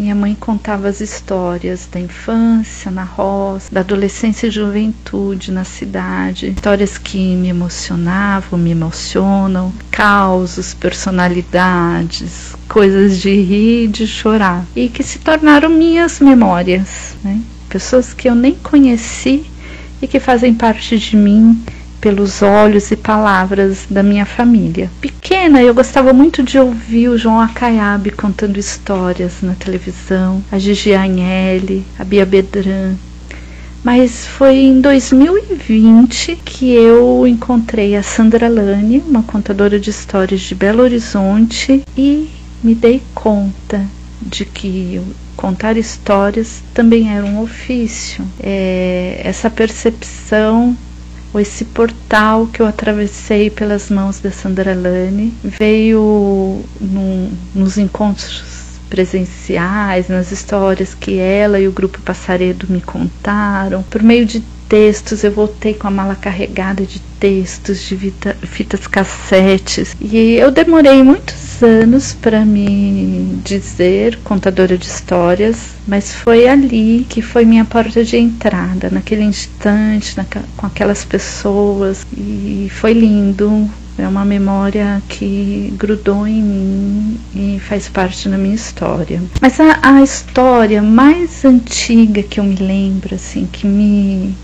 minha 0.00 0.14
mãe 0.14 0.34
contava 0.34 0.88
as 0.88 1.02
histórias 1.02 1.86
da 1.92 2.00
infância 2.00 2.90
na 2.90 3.04
roça, 3.04 3.68
da 3.70 3.80
adolescência 3.80 4.46
e 4.46 4.50
juventude 4.50 5.52
na 5.52 5.62
cidade, 5.62 6.48
histórias 6.48 6.96
que 6.96 7.36
me 7.36 7.48
emocionavam, 7.48 8.58
me 8.58 8.70
emocionam, 8.70 9.70
causos, 9.90 10.72
personalidades, 10.72 12.56
coisas 12.66 13.18
de 13.18 13.30
rir 13.42 13.84
e 13.84 13.88
de 13.88 14.06
chorar, 14.06 14.64
e 14.74 14.88
que 14.88 15.02
se 15.02 15.18
tornaram 15.18 15.68
minhas 15.68 16.18
memórias, 16.18 17.14
né? 17.22 17.38
Pessoas 17.68 18.14
que 18.14 18.26
eu 18.26 18.34
nem 18.34 18.54
conheci 18.54 19.44
e 20.00 20.08
que 20.08 20.18
fazem 20.18 20.54
parte 20.54 20.98
de 20.98 21.14
mim 21.14 21.62
pelos 22.00 22.42
olhos 22.42 22.90
e 22.90 22.96
palavras 22.96 23.86
da 23.90 24.02
minha 24.02 24.24
família. 24.24 24.90
Pequena, 25.00 25.62
eu 25.62 25.74
gostava 25.74 26.12
muito 26.12 26.42
de 26.42 26.58
ouvir 26.58 27.08
o 27.08 27.18
João 27.18 27.40
Acaiabe 27.40 28.10
contando 28.10 28.58
histórias 28.58 29.42
na 29.42 29.54
televisão, 29.54 30.42
a 30.50 30.58
Gigi 30.58 30.94
Agnelli, 30.94 31.84
a 31.98 32.04
Bia 32.04 32.24
Bedran. 32.24 32.94
Mas 33.82 34.26
foi 34.26 34.56
em 34.56 34.80
2020 34.80 36.36
que 36.44 36.72
eu 36.72 37.26
encontrei 37.26 37.96
a 37.96 38.02
Sandra 38.02 38.48
Lani, 38.48 39.02
uma 39.06 39.22
contadora 39.22 39.80
de 39.80 39.88
histórias 39.88 40.40
de 40.42 40.54
Belo 40.54 40.82
Horizonte, 40.82 41.82
e 41.96 42.28
me 42.62 42.74
dei 42.74 43.02
conta 43.14 43.82
de 44.20 44.44
que 44.44 45.00
contar 45.34 45.78
histórias 45.78 46.62
também 46.74 47.14
era 47.14 47.24
um 47.24 47.40
ofício. 47.40 48.22
É, 48.38 49.20
essa 49.24 49.48
percepção 49.48 50.76
ou 51.32 51.40
esse 51.40 51.64
portal 51.64 52.46
que 52.48 52.60
eu 52.60 52.66
atravessei 52.66 53.50
pelas 53.50 53.88
mãos 53.90 54.20
da 54.20 54.30
Sandra 54.30 54.74
Lane 54.74 55.32
veio 55.44 56.64
num, 56.80 57.30
nos 57.54 57.78
encontros 57.78 58.80
presenciais, 58.88 60.08
nas 60.08 60.32
histórias 60.32 60.94
que 60.94 61.18
ela 61.18 61.60
e 61.60 61.68
o 61.68 61.72
grupo 61.72 62.02
Passaredo 62.02 62.66
me 62.68 62.80
contaram, 62.80 63.82
por 63.84 64.02
meio 64.02 64.26
de 64.26 64.42
textos, 64.70 65.24
eu 65.24 65.32
voltei 65.32 65.74
com 65.74 65.88
a 65.88 65.90
mala 65.90 66.14
carregada 66.14 66.86
de 66.86 67.00
textos, 67.18 67.82
de 67.82 67.96
fita, 67.96 68.36
fitas 68.40 68.86
cassetes, 68.86 69.96
e 70.00 70.36
eu 70.36 70.52
demorei 70.52 71.02
muitos 71.02 71.60
anos 71.60 72.14
para 72.14 72.44
me 72.44 73.40
dizer 73.44 74.16
contadora 74.22 74.78
de 74.78 74.86
histórias, 74.86 75.72
mas 75.88 76.14
foi 76.14 76.46
ali 76.46 77.04
que 77.08 77.20
foi 77.20 77.44
minha 77.44 77.64
porta 77.64 78.04
de 78.04 78.16
entrada, 78.16 78.88
naquele 78.90 79.24
instante, 79.24 80.14
com 80.56 80.66
aquelas 80.66 81.04
pessoas, 81.04 82.06
e 82.16 82.70
foi 82.70 82.92
lindo. 82.92 83.68
É 83.98 84.08
uma 84.08 84.24
memória 84.24 85.02
que 85.08 85.74
grudou 85.76 86.26
em 86.26 86.42
mim 86.42 87.20
e 87.34 87.60
faz 87.60 87.86
parte 87.86 88.30
da 88.30 88.38
minha 88.38 88.54
história. 88.54 89.20
Mas 89.42 89.60
a, 89.60 89.78
a 89.82 90.02
história 90.02 90.80
mais 90.80 91.44
antiga 91.44 92.22
que 92.22 92.40
eu 92.40 92.44
me 92.44 92.56
lembro, 92.56 93.14
assim, 93.16 93.46
que 93.52 93.66
me 93.66 94.34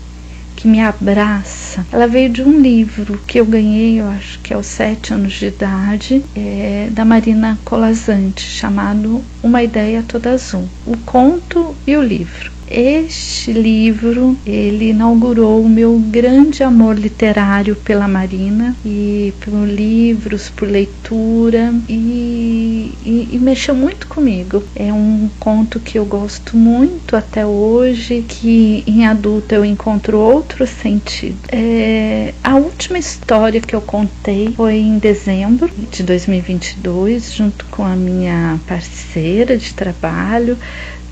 que 0.57 0.67
me 0.67 0.81
abraça. 0.81 1.85
Ela 1.91 2.07
veio 2.07 2.29
de 2.29 2.41
um 2.41 2.59
livro 2.59 3.21
que 3.27 3.39
eu 3.39 3.45
ganhei, 3.45 4.01
eu 4.01 4.07
acho 4.07 4.39
que 4.41 4.53
aos 4.53 4.65
sete 4.65 5.13
anos 5.13 5.33
de 5.33 5.45
idade, 5.45 6.23
é, 6.35 6.89
da 6.91 7.05
Marina 7.05 7.59
Colazante, 7.63 8.41
chamado 8.41 9.23
Uma 9.43 9.61
Ideia 9.61 10.03
Toda 10.03 10.31
Azul. 10.31 10.67
O 10.83 10.97
conto 10.97 11.75
e 11.85 11.95
o 11.95 12.01
livro. 12.01 12.56
Este 12.69 13.53
livro, 13.53 14.37
ele 14.45 14.89
inaugurou 14.89 15.61
o 15.61 15.69
meu 15.69 15.97
grande 15.97 16.63
amor 16.63 16.99
literário 16.99 17.75
pela 17.75 18.07
Marina 18.07 18.75
e 18.85 19.33
por 19.39 19.65
livros, 19.65 20.49
por 20.49 20.67
leitura 20.67 21.73
e, 21.87 22.91
e, 23.05 23.29
e, 23.31 23.39
mexeu 23.39 23.73
muito 23.73 24.07
comigo. 24.07 24.61
É 24.75 24.91
um 24.91 25.29
conto 25.39 25.79
que 25.79 25.97
eu 25.97 26.05
gosto 26.05 26.57
muito 26.57 27.15
até 27.15 27.45
hoje, 27.45 28.25
que 28.27 28.83
em 28.85 29.05
adulta 29.07 29.55
eu 29.55 29.63
encontro 29.63 30.19
outro 30.19 30.67
sentido. 30.67 31.37
É, 31.49 32.33
a 32.43 32.55
última 32.55 32.97
história 32.97 33.61
que 33.61 33.75
eu 33.75 33.81
contei 33.81 34.53
foi 34.55 34.75
em 34.75 34.99
dezembro 34.99 35.69
de 35.89 36.03
2022, 36.03 37.33
junto 37.33 37.65
com 37.65 37.85
a 37.85 37.95
minha 37.95 38.59
parceira 38.67 39.55
de 39.55 39.73
trabalho, 39.73 40.57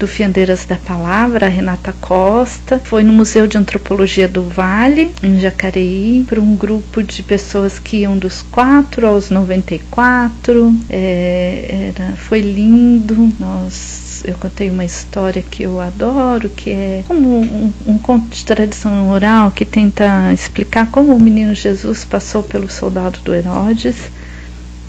do 0.05 0.07
Fiandeiras 0.07 0.65
da 0.65 0.75
Palavra, 0.75 1.47
a 1.47 1.49
Renata 1.49 1.91
Costa, 1.99 2.79
foi 2.83 3.01
no 3.01 3.11
Museu 3.11 3.47
de 3.47 3.57
Antropologia 3.57 4.27
do 4.27 4.43
Vale, 4.43 5.11
em 5.23 5.39
Jacareí, 5.39 6.23
para 6.27 6.39
um 6.39 6.55
grupo 6.55 7.01
de 7.01 7.23
pessoas 7.23 7.79
que 7.79 8.01
iam 8.01 8.15
dos 8.15 8.43
4 8.43 9.07
aos 9.07 9.31
94. 9.31 10.75
É, 10.91 11.91
era, 11.97 12.15
foi 12.17 12.39
lindo, 12.39 13.33
nós 13.39 14.23
eu 14.23 14.35
contei 14.35 14.69
uma 14.69 14.85
história 14.85 15.41
que 15.41 15.63
eu 15.63 15.81
adoro, 15.81 16.49
que 16.49 16.69
é 16.69 17.03
como 17.07 17.41
um, 17.41 17.73
um, 17.87 17.97
conto 17.97 18.27
de 18.29 18.45
tradição 18.45 19.09
oral 19.09 19.51
que 19.51 19.65
tenta 19.65 20.31
explicar 20.33 20.89
como 20.91 21.15
o 21.15 21.19
menino 21.19 21.53
Jesus 21.55 22.05
passou 22.05 22.43
pelo 22.43 22.69
soldado 22.69 23.19
do 23.23 23.33
Herodes 23.33 23.97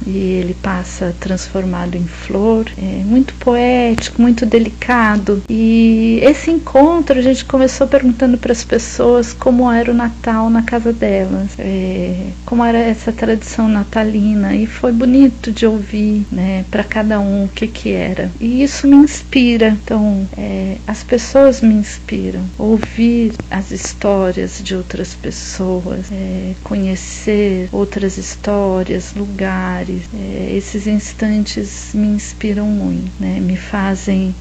e 0.05 0.17
ele 0.17 0.55
passa 0.55 1.15
transformado 1.21 1.97
em 1.97 2.07
flor. 2.07 2.67
É 2.77 3.03
muito 3.05 3.35
poético, 3.35 4.21
muito 4.21 4.45
delicado. 4.45 5.43
E 5.49 6.21
esse 6.23 6.51
encontro 6.51 7.19
a 7.19 7.23
gente 7.23 7.45
começou 7.45 7.87
perguntando 7.87 8.37
para 8.37 8.53
as 8.53 8.65
pessoas 8.65 9.33
como 9.33 9.71
era 9.71 9.91
o 9.91 9.95
Natal 9.95 10.51
na 10.51 10.63
casa 10.63 10.93
delas, 10.93 11.51
é, 11.59 12.29
como 12.45 12.65
era 12.65 12.79
essa 12.79 13.13
tradição 13.13 13.69
natalina. 13.69 14.55
E 14.55 14.67
foi 14.67 14.93
bonito 14.93 15.53
de 15.53 15.67
ouvir, 15.67 16.27
né, 16.31 16.65
para 16.71 16.85
cada 16.85 17.21
um 17.21 17.45
o 17.45 17.49
que 17.49 17.67
que 17.67 17.93
era. 17.93 18.31
E 18.41 18.63
isso 18.63 18.87
me 18.87 18.97
inspira. 18.97 19.69
Então, 19.69 20.27
é, 20.37 20.77
as 20.87 21.03
pessoas 21.03 21.61
me 21.61 21.75
inspiram. 21.75 22.41
Ouvir 22.59 23.33
as 23.51 23.71
histórias 23.71 24.61
de 24.63 24.75
outras 24.75 25.15
pessoas, 25.15 26.11
é, 26.13 26.53
conhecer 26.63 27.69
outras 27.73 28.17
histórias, 28.17 29.15
lugares 29.15 29.86
é, 30.15 30.55
esses 30.57 30.87
instantes 30.87 31.93
me 31.95 32.09
inspiram 32.09 32.67
muito, 32.67 33.11
né? 33.21 33.41
me 33.41 33.57
fazem 33.57 34.35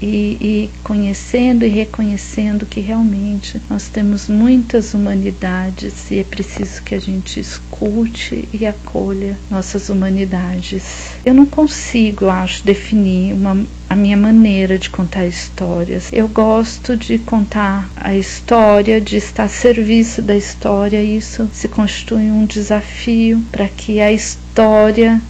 e 0.00 0.70
conhecendo 0.84 1.64
e 1.64 1.68
reconhecendo 1.68 2.66
que 2.66 2.80
realmente 2.80 3.60
nós 3.68 3.88
temos 3.88 4.28
muitas 4.28 4.94
humanidades 4.94 6.10
e 6.10 6.18
é 6.18 6.24
preciso 6.24 6.82
que 6.82 6.94
a 6.94 7.00
gente 7.00 7.40
escute 7.40 8.48
e 8.52 8.66
acolha 8.66 9.36
nossas 9.50 9.88
humanidades. 9.88 11.16
Eu 11.24 11.34
não 11.34 11.46
consigo, 11.46 12.26
eu 12.26 12.30
acho, 12.30 12.64
definir 12.64 13.34
uma, 13.34 13.66
a 13.88 13.96
minha 13.96 14.16
maneira 14.16 14.78
de 14.78 14.90
contar 14.90 15.26
histórias. 15.26 16.12
Eu 16.12 16.28
gosto 16.28 16.96
de 16.96 17.18
contar 17.18 17.88
a 17.96 18.14
história, 18.14 19.00
de 19.00 19.16
estar 19.16 19.44
a 19.44 19.48
serviço 19.48 20.20
da 20.20 20.36
história. 20.36 21.02
Isso 21.02 21.48
se 21.52 21.68
constitui 21.68 22.30
um 22.30 22.44
desafio 22.44 23.42
para 23.50 23.68
que 23.68 24.00
a 24.00 24.12
história 24.12 25.20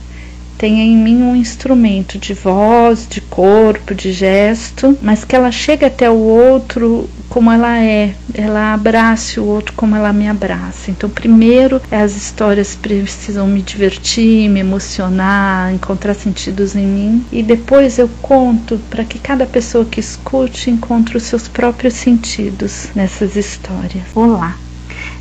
tenha 0.59 0.83
em 0.83 0.97
mim 0.97 1.23
um 1.23 1.37
instrumento 1.37 2.19
de 2.19 2.35
voz, 2.35 3.07
de 3.09 3.21
corpo, 3.21 3.95
de 3.95 4.13
gesto, 4.13 4.99
mas 5.01 5.25
que 5.25 5.37
ela 5.37 5.53
chegue 5.53 5.85
até 5.85 6.11
o 6.11 6.19
outro 6.19 7.09
como 7.29 7.53
ela 7.53 7.79
é, 7.79 8.15
ela 8.35 8.75
abrace 8.75 9.39
o 9.39 9.45
outro 9.45 9.73
como 9.75 9.95
ela 9.95 10.13
me 10.13 10.27
abraça. 10.27 10.91
Então, 10.91 11.09
primeiro, 11.09 11.81
as 11.91 12.17
histórias 12.17 12.75
precisam 12.75 13.47
me 13.47 13.63
divertir, 13.63 14.49
me 14.49 14.61
emocionar, 14.61 15.73
encontrar 15.73 16.15
sentidos 16.15 16.75
em 16.75 16.87
mim, 16.87 17.25
e 17.31 17.43
depois 17.43 17.99
eu 17.99 18.09
conto 18.21 18.81
para 18.91 19.05
que 19.05 19.19
cada 19.19 19.47
pessoa 19.47 19.85
que 19.85 20.01
escute 20.01 20.71
encontre 20.71 21.17
os 21.17 21.23
seus 21.23 21.47
próprios 21.47 21.95
sentidos 21.95 22.89
nessas 22.95 23.37
histórias. 23.37 24.05
Olá, 24.15 24.57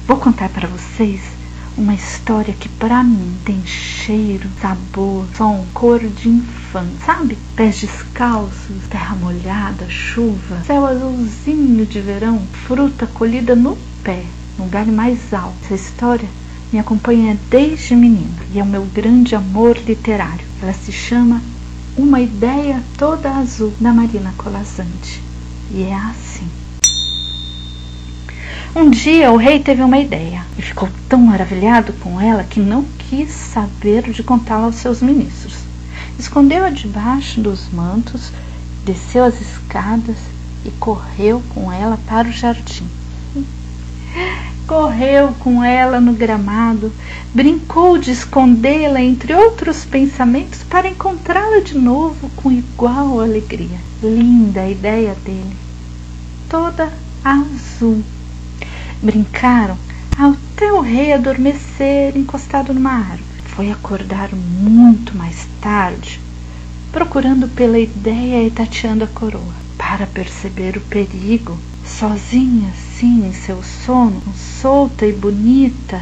vou 0.08 0.18
contar 0.18 0.50
para 0.50 0.68
vocês 0.68 1.37
uma 1.78 1.94
história 1.94 2.54
que 2.54 2.68
para 2.68 3.04
mim 3.04 3.38
tem 3.46 3.64
cheiro, 3.66 4.50
sabor, 4.60 5.28
som, 5.36 5.66
cor 5.74 6.00
de 6.00 6.28
infância, 6.28 7.06
sabe? 7.06 7.38
Pés 7.56 7.80
descalços, 7.80 8.88
terra 8.90 9.16
molhada, 9.16 9.88
chuva, 9.88 10.64
céu 10.66 10.86
azulzinho 10.86 11.86
de 11.86 12.02
verão, 12.02 12.42
fruta 12.66 13.06
colhida 13.06 13.56
no 13.56 13.78
pé, 14.04 14.24
no 14.58 14.66
galho 14.66 14.92
mais 14.92 15.32
alto. 15.32 15.56
Essa 15.66 15.76
história 15.76 16.28
me 16.74 16.80
acompanha 16.80 17.38
desde 17.50 17.96
menina 17.96 18.44
e 18.54 18.60
é 18.60 18.64
o 18.64 18.66
meu 18.66 18.86
grande 18.86 19.36
amor 19.36 19.78
literário. 19.78 20.46
Ela 20.62 20.74
se 20.74 20.92
chama 20.92 21.42
Uma 21.96 22.20
Ideia 22.20 22.84
Toda 22.98 23.36
Azul, 23.36 23.74
da 23.80 23.94
Marina 23.94 24.34
Colasanti. 24.38 25.22
E 25.72 25.84
é 25.84 25.94
assim. 25.94 26.48
Um 28.80 28.92
dia 28.92 29.32
o 29.32 29.38
rei 29.38 29.60
teve 29.60 29.82
uma 29.82 29.98
ideia 29.98 30.46
e 30.56 30.62
ficou 30.62 30.88
tão 31.10 31.20
maravilhado 31.20 31.94
com 31.94 32.22
ela 32.22 32.44
que 32.44 32.60
não 32.60 32.86
quis 33.10 33.32
saber 33.32 34.12
de 34.12 34.22
contá-la 34.22 34.66
aos 34.66 34.76
seus 34.76 35.02
ministros. 35.02 35.56
Escondeu-a 36.20 36.70
debaixo 36.70 37.42
dos 37.42 37.68
mantos, 37.74 38.32
desceu 38.86 39.24
as 39.24 39.42
escadas 39.42 40.18
e 40.64 40.70
correu 40.70 41.42
com 41.56 41.74
ela 41.74 41.98
para 42.06 42.28
o 42.28 42.32
jardim. 42.32 42.86
Correu 44.68 45.34
com 45.40 45.64
ela 45.64 46.00
no 46.00 46.14
gramado, 46.14 46.94
brincou 47.34 47.98
de 47.98 48.12
escondê-la 48.12 49.02
entre 49.02 49.34
outros 49.34 49.86
pensamentos 49.86 50.62
para 50.62 50.88
encontrá-la 50.88 51.62
de 51.62 51.76
novo 51.76 52.30
com 52.36 52.52
igual 52.52 53.22
alegria. 53.22 53.80
Linda 54.04 54.62
a 54.62 54.70
ideia 54.70 55.16
dele, 55.26 55.58
toda 56.48 56.94
azul 57.24 58.04
Brincaram 59.02 59.78
até 60.18 60.74
o 60.74 60.82
rei 60.82 61.14
adormecer 61.14 62.18
encostado 62.18 62.74
numa 62.74 62.92
árvore. 62.92 63.24
Foi 63.46 63.72
acordar 63.72 64.34
muito 64.36 65.16
mais 65.18 65.48
tarde, 65.62 66.20
procurando 66.92 67.48
pela 67.48 67.78
ideia 67.78 68.46
e 68.46 68.52
tateando 68.52 69.04
a 69.04 69.08
coroa, 69.08 69.54
para 69.78 70.06
perceber 70.08 70.78
o 70.78 70.82
perigo. 70.82 71.58
Sozinha 71.84 72.70
assim 72.70 73.26
em 73.28 73.34
seu 73.34 73.64
sono, 73.64 74.22
solta 74.36 75.06
e 75.06 75.14
bonita, 75.14 76.02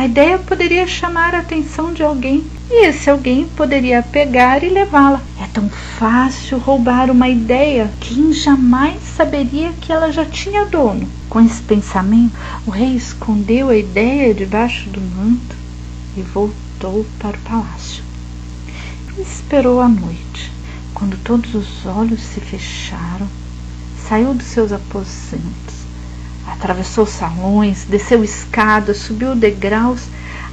a 0.00 0.06
ideia 0.06 0.38
poderia 0.38 0.86
chamar 0.86 1.34
a 1.34 1.40
atenção 1.40 1.92
de 1.92 2.02
alguém 2.02 2.42
e 2.70 2.86
esse 2.86 3.10
alguém 3.10 3.46
poderia 3.48 4.02
pegar 4.02 4.64
e 4.64 4.70
levá-la. 4.70 5.20
É 5.38 5.46
tão 5.48 5.68
fácil 5.68 6.56
roubar 6.56 7.10
uma 7.10 7.28
ideia, 7.28 7.90
quem 8.00 8.32
jamais 8.32 8.98
saberia 9.14 9.74
que 9.78 9.92
ela 9.92 10.10
já 10.10 10.24
tinha 10.24 10.64
dono? 10.64 11.06
Com 11.28 11.42
esse 11.42 11.60
pensamento, 11.60 12.32
o 12.66 12.70
rei 12.70 12.96
escondeu 12.96 13.68
a 13.68 13.76
ideia 13.76 14.32
debaixo 14.32 14.88
do 14.88 15.02
manto 15.02 15.54
e 16.16 16.22
voltou 16.22 17.04
para 17.18 17.36
o 17.36 17.40
palácio. 17.40 18.02
Esperou 19.18 19.82
a 19.82 19.88
noite. 19.88 20.50
Quando 20.94 21.22
todos 21.22 21.54
os 21.54 21.84
olhos 21.84 22.22
se 22.22 22.40
fecharam, 22.40 23.28
saiu 24.08 24.32
dos 24.32 24.46
seus 24.46 24.72
aposentos 24.72 25.79
Atravessou 26.50 27.06
salões, 27.06 27.84
desceu 27.88 28.22
escadas, 28.24 28.98
subiu 28.98 29.34
degraus 29.34 30.02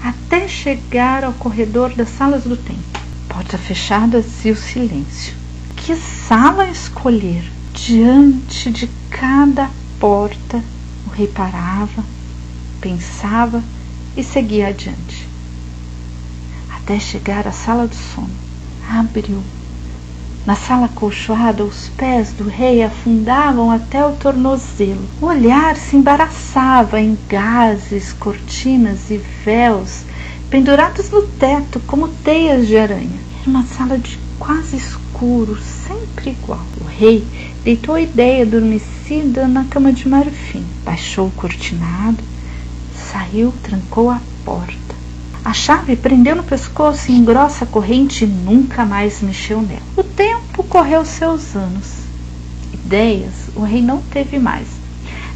até 0.04 0.48
chegar 0.48 1.24
ao 1.24 1.34
corredor 1.34 1.94
das 1.94 2.10
salas 2.10 2.44
do 2.44 2.56
templo. 2.56 2.84
Portas 3.28 3.60
fechadas 3.60 4.46
e 4.46 4.52
o 4.52 4.56
silêncio. 4.56 5.34
Que 5.76 5.96
sala 5.96 6.70
escolher? 6.70 7.44
Diante 7.74 8.72
de 8.72 8.88
cada 9.10 9.70
porta, 10.00 10.64
o 11.06 11.10
rei 11.10 11.28
parava, 11.28 12.04
pensava 12.82 13.64
e 14.16 14.24
seguia 14.24 14.70
adiante. 14.70 15.28
Até 16.70 17.00
chegar 17.00 17.48
à 17.48 17.52
sala 17.52 17.88
do 17.88 17.96
sono. 17.96 18.30
Abriu 18.90 19.44
na 20.48 20.56
sala 20.56 20.88
colchoada, 20.88 21.66
os 21.66 21.90
pés 21.90 22.32
do 22.32 22.46
rei 22.46 22.82
afundavam 22.82 23.70
até 23.70 24.06
o 24.06 24.14
tornozelo. 24.14 25.04
O 25.22 25.26
olhar 25.26 25.76
se 25.76 25.98
embaraçava 25.98 27.02
em 27.02 27.18
gases, 27.28 28.14
cortinas 28.14 29.12
e 29.12 29.18
véus 29.18 30.06
pendurados 30.50 31.10
no 31.10 31.24
teto 31.24 31.82
como 31.82 32.08
teias 32.08 32.66
de 32.66 32.78
aranha. 32.78 33.20
Era 33.42 33.50
uma 33.50 33.66
sala 33.66 33.98
de 33.98 34.18
quase 34.40 34.78
escuro, 34.78 35.58
sempre 35.62 36.30
igual. 36.30 36.66
O 36.80 36.86
rei 36.86 37.28
deitou 37.66 37.96
a 37.96 38.02
ideia 38.02 38.44
adormecida 38.44 39.50
na 39.50 39.66
cama 39.66 39.92
de 39.92 40.08
marfim, 40.08 40.64
baixou 40.86 41.28
o 41.28 41.32
cortinado, 41.32 42.24
saiu, 42.96 43.54
trancou 43.64 44.10
a 44.10 44.22
porta. 44.46 44.87
A 45.48 45.54
chave 45.54 45.96
prendeu 45.96 46.36
no 46.36 46.44
pescoço 46.44 47.10
e 47.10 47.16
engrossa 47.16 47.64
a 47.64 47.68
corrente 47.68 48.26
e 48.26 48.28
nunca 48.28 48.86
mais 48.86 49.22
mexeu 49.22 49.62
nela. 49.62 49.80
O 49.96 50.04
tempo 50.04 50.62
correu 50.62 51.06
seus 51.06 51.56
anos. 51.56 52.00
Ideias 52.74 53.48
o 53.56 53.62
rei 53.62 53.82
não 53.82 54.02
teve 54.02 54.38
mais. 54.40 54.68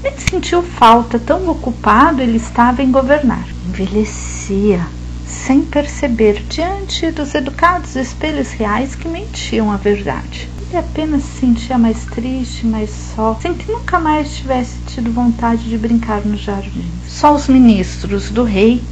Nem 0.04 0.18
sentiu 0.18 0.64
falta, 0.64 1.18
tão 1.18 1.48
ocupado 1.48 2.22
ele 2.22 2.36
estava 2.36 2.84
em 2.84 2.92
governar. 2.92 3.48
Envelhecia, 3.70 4.86
sem 5.26 5.62
perceber, 5.62 6.44
diante 6.50 7.10
dos 7.12 7.34
educados 7.34 7.96
espelhos 7.96 8.52
reais 8.52 8.94
que 8.94 9.08
mentiam 9.08 9.72
a 9.72 9.78
verdade. 9.78 10.50
Ele 10.68 10.78
apenas 10.78 11.24
se 11.24 11.40
sentia 11.40 11.78
mais 11.78 12.04
triste, 12.04 12.68
mais 12.68 12.90
só, 13.16 13.40
sem 13.42 13.54
que 13.54 13.72
nunca 13.72 13.98
mais 13.98 14.36
tivesse 14.36 14.76
tido 14.88 15.10
vontade 15.10 15.70
de 15.70 15.78
brincar 15.78 16.26
no 16.26 16.36
jardim. 16.36 16.84
Só 17.08 17.34
os 17.34 17.48
ministros 17.48 18.30
do 18.30 18.44
rei 18.44 18.84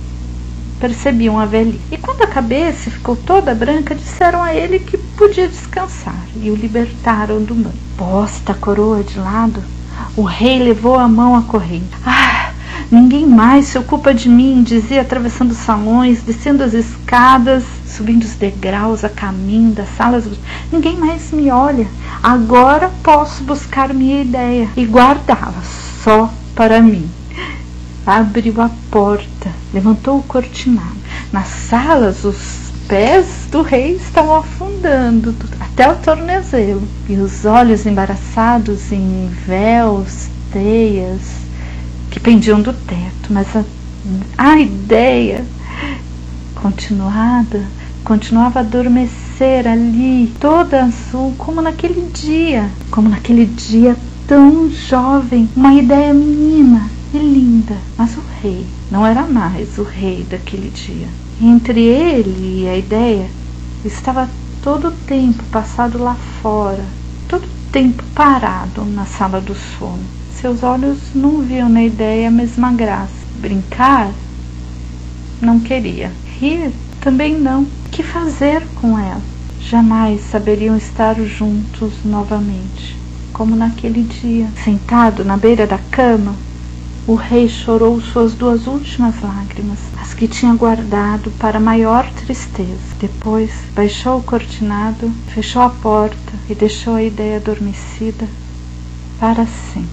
percebiam 0.79 1.37
a 1.37 1.45
velhice. 1.45 1.79
E 1.91 1.97
quando 1.97 2.21
a 2.21 2.27
cabeça 2.27 2.89
ficou 2.89 3.15
toda 3.15 3.53
branca, 3.53 3.93
disseram 3.93 4.41
a 4.41 4.53
ele 4.53 4.79
que 4.79 4.97
podia 4.97 5.47
descansar 5.47 6.15
e 6.35 6.49
o 6.49 6.55
libertaram 6.55 7.43
do 7.43 7.53
manto. 7.53 7.77
Posta 7.97 8.53
a 8.53 8.55
coroa 8.55 9.03
de 9.03 9.19
lado, 9.19 9.61
o 10.15 10.23
rei 10.23 10.59
levou 10.59 10.97
a 10.97 11.07
mão 11.07 11.35
à 11.35 11.41
corrente. 11.41 11.89
Ah, 12.05 12.51
ninguém 12.89 13.27
mais 13.27 13.65
se 13.65 13.77
ocupa 13.77 14.13
de 14.13 14.29
mim, 14.29 14.63
dizia, 14.63 15.01
atravessando 15.01 15.51
os 15.51 15.57
salões, 15.57 16.23
descendo 16.23 16.63
as 16.63 16.73
escadas, 16.73 17.63
subindo 17.85 18.23
os 18.23 18.35
degraus 18.35 19.03
a 19.03 19.09
caminho 19.09 19.71
das 19.71 19.89
salas. 19.97 20.25
Ninguém 20.71 20.97
mais 20.97 21.31
me 21.31 21.51
olha. 21.51 21.87
Agora 22.23 22.89
posso 23.03 23.43
buscar 23.43 23.93
minha 23.93 24.21
ideia 24.21 24.69
e 24.75 24.85
guardá-la 24.85 25.61
só 26.03 26.33
para 26.55 26.81
mim 26.81 27.18
abriu 28.09 28.59
a 28.59 28.71
porta, 28.89 29.51
levantou 29.71 30.17
o 30.17 30.23
cortinado. 30.23 30.97
Nas 31.31 31.47
salas, 31.47 32.23
os 32.23 32.71
pés 32.87 33.47
do 33.51 33.61
rei 33.61 33.97
estavam 33.97 34.37
afundando 34.37 35.35
até 35.59 35.87
o 35.87 35.95
tornozelo 35.97 36.81
e 37.07 37.15
os 37.17 37.45
olhos 37.45 37.85
embaraçados 37.85 38.91
em 38.91 39.29
véus, 39.45 40.27
teias 40.51 41.21
que 42.09 42.19
pendiam 42.19 42.59
do 42.59 42.73
teto. 42.73 43.29
Mas 43.29 43.55
a, 43.55 43.63
a 44.37 44.59
ideia 44.59 45.45
continuada 46.55 47.63
continuava 48.03 48.59
a 48.59 48.63
adormecer 48.63 49.67
ali, 49.67 50.33
toda 50.39 50.85
azul, 50.85 51.35
como 51.37 51.61
naquele 51.61 52.09
dia, 52.11 52.67
como 52.89 53.07
naquele 53.07 53.45
dia 53.45 53.95
tão 54.25 54.67
jovem, 54.71 55.47
uma 55.55 55.75
ideia 55.75 56.11
menina 56.11 56.89
e 57.13 57.17
linda. 57.17 57.77
Mas 57.97 58.15
o 58.17 58.23
rei 58.41 58.65
não 58.91 59.05
era 59.05 59.23
mais 59.23 59.77
o 59.77 59.83
rei 59.83 60.25
daquele 60.29 60.69
dia. 60.69 61.07
Entre 61.41 61.81
ele 61.81 62.63
e 62.63 62.67
a 62.67 62.77
ideia 62.77 63.29
estava 63.85 64.29
todo 64.61 64.89
o 64.89 64.91
tempo 64.91 65.43
passado 65.45 65.97
lá 65.97 66.15
fora, 66.41 66.83
todo 67.27 67.45
o 67.45 67.71
tempo 67.71 68.03
parado 68.13 68.83
na 68.85 69.05
sala 69.05 69.39
do 69.39 69.55
sono. 69.55 70.03
Seus 70.33 70.63
olhos 70.63 70.97
não 71.13 71.41
viam 71.41 71.69
na 71.69 71.83
ideia 71.83 72.27
a 72.27 72.31
mesma 72.31 72.71
graça. 72.71 73.19
Brincar? 73.39 74.11
Não 75.41 75.59
queria. 75.59 76.11
Rir? 76.39 76.71
Também 77.01 77.37
não. 77.37 77.63
O 77.63 77.89
que 77.91 78.03
fazer 78.03 78.65
com 78.75 78.97
ela? 78.97 79.21
Jamais 79.61 80.21
saberiam 80.31 80.75
estar 80.75 81.15
juntos 81.21 81.93
novamente, 82.03 82.97
como 83.31 83.55
naquele 83.55 84.03
dia. 84.03 84.47
Sentado 84.63 85.23
na 85.23 85.37
beira 85.37 85.67
da 85.67 85.77
cama, 85.77 86.35
o 87.09 87.15
rei 87.15 87.49
chorou 87.49 87.99
suas 87.99 88.35
duas 88.35 88.67
últimas 88.67 89.19
lágrimas, 89.19 89.79
as 89.99 90.13
que 90.13 90.27
tinha 90.27 90.53
guardado 90.53 91.31
para 91.39 91.59
maior 91.59 92.05
tristeza. 92.13 92.95
Depois 92.99 93.49
baixou 93.73 94.19
o 94.19 94.23
cortinado, 94.23 95.09
fechou 95.33 95.63
a 95.63 95.71
porta 95.71 96.31
e 96.47 96.53
deixou 96.53 96.93
a 96.93 97.01
ideia 97.01 97.37
adormecida 97.37 98.27
para 99.19 99.43
sempre. 99.47 99.89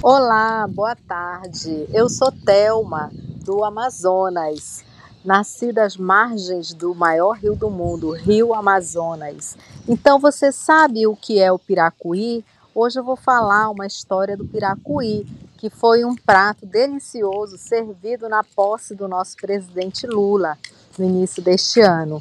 Olá, 0.00 0.68
boa 0.68 0.94
tarde. 0.94 1.88
Eu 1.92 2.08
sou 2.08 2.30
Telma, 2.30 3.10
do 3.44 3.64
Amazonas. 3.64 4.84
Nasci 5.24 5.72
das 5.72 5.96
margens 5.96 6.72
do 6.72 6.94
maior 6.94 7.32
rio 7.32 7.56
do 7.56 7.68
mundo, 7.68 8.12
Rio 8.12 8.54
Amazonas. 8.54 9.56
Então 9.88 10.20
você 10.20 10.52
sabe 10.52 11.08
o 11.08 11.16
que 11.16 11.40
é 11.40 11.50
o 11.50 11.58
piracuí? 11.58 12.44
Hoje 12.72 13.00
eu 13.00 13.02
vou 13.02 13.16
falar 13.16 13.70
uma 13.70 13.86
história 13.86 14.36
do 14.36 14.44
piracuí, 14.44 15.26
que 15.56 15.70
foi 15.70 16.04
um 16.04 16.14
prato 16.14 16.66
delicioso 16.66 17.56
servido 17.56 18.28
na 18.28 18.44
posse 18.44 18.94
do 18.94 19.08
nosso 19.08 19.36
presidente 19.36 20.06
Lula 20.06 20.58
no 20.98 21.04
início 21.04 21.42
deste 21.42 21.80
ano. 21.80 22.20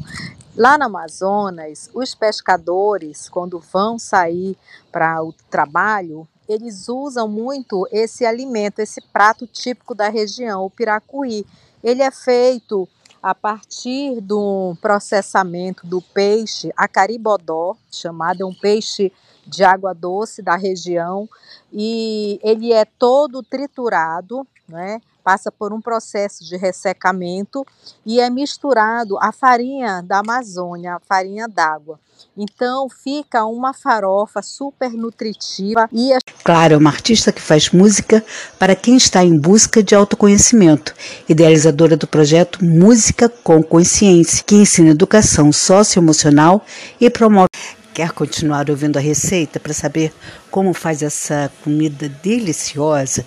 Lá 0.55 0.77
no 0.77 0.85
Amazonas, 0.85 1.89
os 1.93 2.15
pescadores, 2.15 3.27
quando 3.27 3.59
vão 3.59 3.99
sair 3.99 4.57
para 4.91 5.21
o 5.21 5.33
trabalho, 5.49 6.27
eles 6.47 6.87
usam 6.87 7.27
muito 7.27 7.87
esse 7.91 8.25
alimento, 8.25 8.79
esse 8.79 9.01
prato 9.01 9.45
típico 9.45 9.93
da 9.93 10.07
região, 10.07 10.63
o 10.63 10.69
piracuí. 10.69 11.45
Ele 11.83 12.01
é 12.01 12.11
feito 12.11 12.87
a 13.25 13.33
partir 13.33 14.21
do 14.21 14.77
processamento 14.79 15.87
do 15.87 15.99
peixe 15.99 16.71
acaribodó, 16.77 17.75
chamado 17.91 18.43
é 18.43 18.45
um 18.45 18.53
peixe 18.53 19.11
de 19.47 19.63
água 19.63 19.95
doce 19.95 20.43
da 20.43 20.55
região, 20.55 21.27
e 21.73 22.39
ele 22.43 22.71
é 22.71 22.85
todo 22.85 23.41
triturado, 23.41 24.45
né? 24.69 25.01
Passa 25.25 25.51
por 25.51 25.73
um 25.73 25.81
processo 25.81 26.45
de 26.45 26.55
ressecamento 26.55 27.65
e 28.05 28.19
é 28.19 28.29
misturado 28.29 29.17
à 29.17 29.31
farinha 29.31 30.03
da 30.03 30.19
Amazônia, 30.19 30.93
a 30.93 30.99
farinha 30.99 31.47
d'água. 31.47 31.99
Então 32.37 32.87
fica 32.87 33.43
uma 33.43 33.73
farofa 33.73 34.43
super 34.43 34.91
nutritiva 34.91 35.89
e 35.91 36.13
a... 36.13 36.19
Claro, 36.43 36.75
é 36.75 36.77
uma 36.77 36.91
artista 36.91 37.31
que 37.31 37.41
faz 37.41 37.71
música 37.71 38.23
para 38.59 38.75
quem 38.75 38.95
está 38.95 39.23
em 39.23 39.35
busca 39.35 39.81
de 39.81 39.95
autoconhecimento, 39.95 40.93
idealizadora 41.27 41.97
do 41.97 42.05
projeto 42.05 42.63
Música 42.63 43.27
com 43.27 43.63
Consciência, 43.63 44.43
que 44.45 44.55
ensina 44.55 44.91
educação 44.91 45.51
socioemocional 45.51 46.63
e 47.01 47.09
promove 47.09 47.49
Quer 47.95 48.11
continuar 48.11 48.69
ouvindo 48.69 48.97
a 48.97 48.99
receita 48.99 49.57
para 49.57 49.73
saber 49.73 50.13
como 50.51 50.73
faz 50.73 51.01
essa 51.01 51.49
comida 51.63 52.09
deliciosa? 52.09 53.25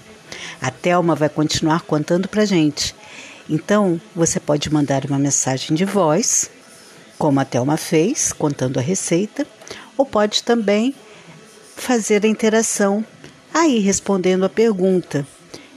A 0.60 0.70
Thelma 0.70 1.14
vai 1.14 1.28
continuar 1.28 1.82
contando 1.82 2.28
para 2.28 2.44
gente. 2.44 2.94
Então, 3.48 4.00
você 4.14 4.38
pode 4.38 4.72
mandar 4.72 5.04
uma 5.06 5.18
mensagem 5.18 5.74
de 5.76 5.84
voz, 5.84 6.50
como 7.18 7.40
a 7.40 7.44
Thelma 7.44 7.76
fez, 7.76 8.32
contando 8.32 8.78
a 8.78 8.82
receita, 8.82 9.46
ou 9.96 10.04
pode 10.04 10.42
também 10.42 10.94
fazer 11.76 12.24
a 12.24 12.28
interação 12.28 13.04
aí 13.52 13.78
respondendo 13.78 14.44
a 14.44 14.48
pergunta. 14.48 15.26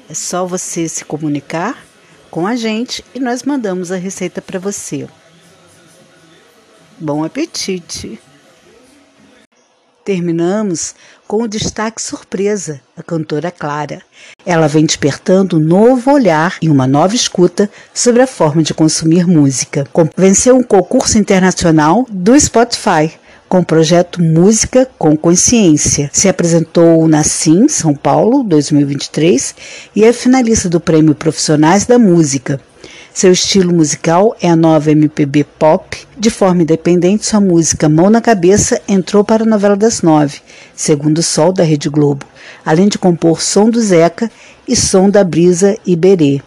É 0.09 0.13
só 0.13 0.45
você 0.45 0.89
se 0.89 1.05
comunicar 1.05 1.83
com 2.29 2.45
a 2.45 2.55
gente 2.55 3.03
e 3.15 3.19
nós 3.19 3.43
mandamos 3.43 3.91
a 3.91 3.97
receita 3.97 4.41
para 4.41 4.59
você. 4.59 5.07
Bom 6.99 7.23
apetite! 7.23 8.19
Terminamos 10.03 10.95
com 11.27 11.43
o 11.43 11.47
destaque 11.47 12.01
surpresa, 12.01 12.81
a 12.97 13.03
cantora 13.03 13.51
Clara. 13.51 14.01
Ela 14.45 14.67
vem 14.67 14.85
despertando 14.85 15.57
um 15.57 15.59
novo 15.59 16.11
olhar 16.11 16.57
e 16.61 16.69
uma 16.69 16.87
nova 16.87 17.15
escuta 17.15 17.69
sobre 17.93 18.21
a 18.21 18.27
forma 18.27 18.63
de 18.63 18.73
consumir 18.73 19.27
música. 19.27 19.87
Venceu 20.17 20.57
um 20.57 20.63
concurso 20.63 21.17
internacional 21.17 22.05
do 22.09 22.39
Spotify 22.39 23.11
com 23.47 23.59
o 23.59 23.65
projeto 23.65 24.21
Música 24.23 24.89
com 24.97 25.15
Consciência. 25.15 26.09
Se 26.13 26.27
apresentou 26.27 27.07
na 27.07 27.21
SIM, 27.21 27.67
São 27.67 27.93
Paulo, 27.93 28.43
2023, 28.43 29.53
e 29.95 30.03
é 30.03 30.13
finalista 30.13 30.67
do 30.69 30.79
Prêmio 30.79 31.13
Profissionais 31.13 31.85
da 31.85 31.99
Música. 31.99 32.59
Seu 33.13 33.33
estilo 33.33 33.73
musical 33.73 34.35
é 34.41 34.49
a 34.49 34.55
nova 34.55 34.89
MPB 34.89 35.43
pop. 35.43 36.07
De 36.17 36.29
forma 36.29 36.61
independente, 36.61 37.25
sua 37.25 37.41
música 37.41 37.89
Mão 37.89 38.09
na 38.09 38.21
Cabeça 38.21 38.81
entrou 38.87 39.23
para 39.23 39.43
a 39.43 39.45
novela 39.45 39.75
das 39.75 40.01
nove, 40.01 40.39
Segundo 40.73 41.17
o 41.17 41.23
Sol 41.23 41.51
da 41.51 41.63
Rede 41.63 41.89
Globo, 41.89 42.25
além 42.65 42.87
de 42.87 42.97
compor 42.97 43.41
som 43.41 43.69
do 43.69 43.81
Zeca 43.81 44.31
e 44.65 44.75
som 44.77 45.09
da 45.09 45.25
Brisa 45.25 45.77
Iberê. 45.85 46.41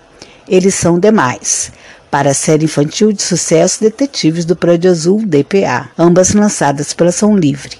Eles 0.48 0.74
são 0.74 0.98
demais. 0.98 1.70
Para 2.10 2.30
a 2.30 2.34
série 2.34 2.64
infantil 2.64 3.12
de 3.12 3.22
sucesso 3.22 3.82
Detetives 3.82 4.44
do 4.44 4.56
Prédio 4.56 4.90
Azul 4.90 5.24
DPA, 5.26 5.90
ambas 5.98 6.32
lançadas 6.32 6.94
pela 6.94 7.12
São 7.12 7.36
Livre. 7.36 7.76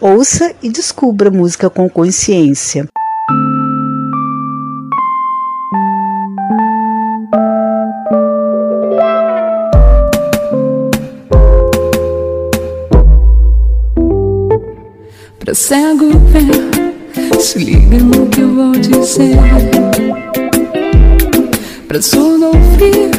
Ouça 0.00 0.52
e 0.62 0.68
descubra 0.68 1.30
música 1.30 1.70
com 1.70 1.88
consciência. 1.88 2.86
Pra 15.44 15.54
cego 15.56 16.10
ver, 16.28 17.40
se 17.40 17.58
liga 17.58 17.98
no 17.98 18.26
que 18.28 18.42
eu 18.42 18.54
vou 18.54 18.70
dizer. 18.72 19.36
Pra 21.88 22.00
surdo 22.00 22.46
ouvir, 22.46 23.10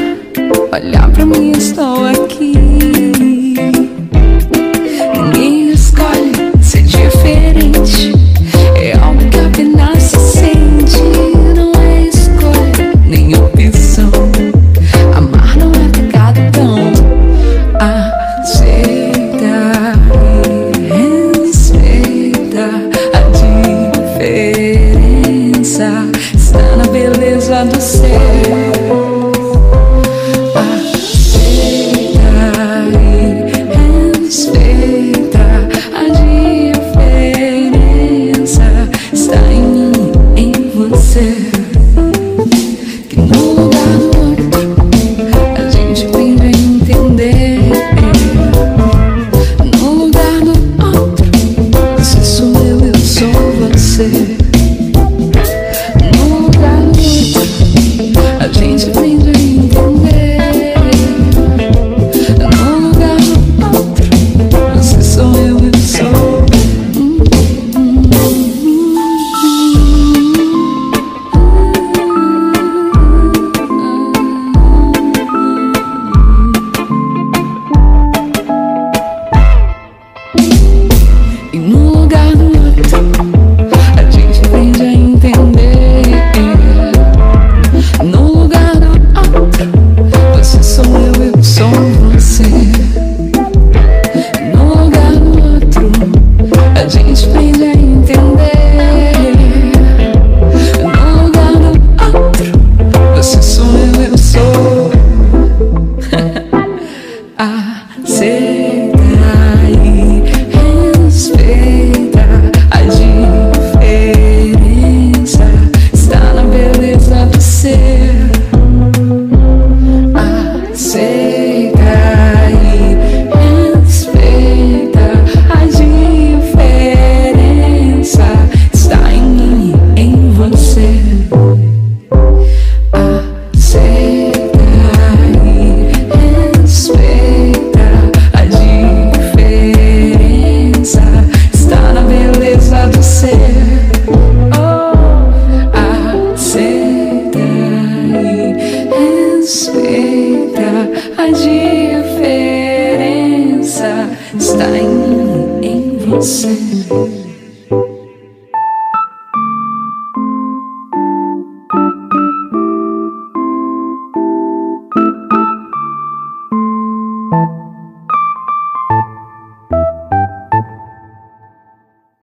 olhar 0.72 1.12
pra 1.12 1.26
mim, 1.26 1.52
estou 1.52 2.06
aqui. 2.06 2.54
Ninguém 5.14 5.72
escolhe 5.72 6.32
ser 6.62 6.84
diferente. 6.84 8.14
É 8.78 8.94
algo 8.98 9.20
que 9.30 9.40
apenas 9.40 9.93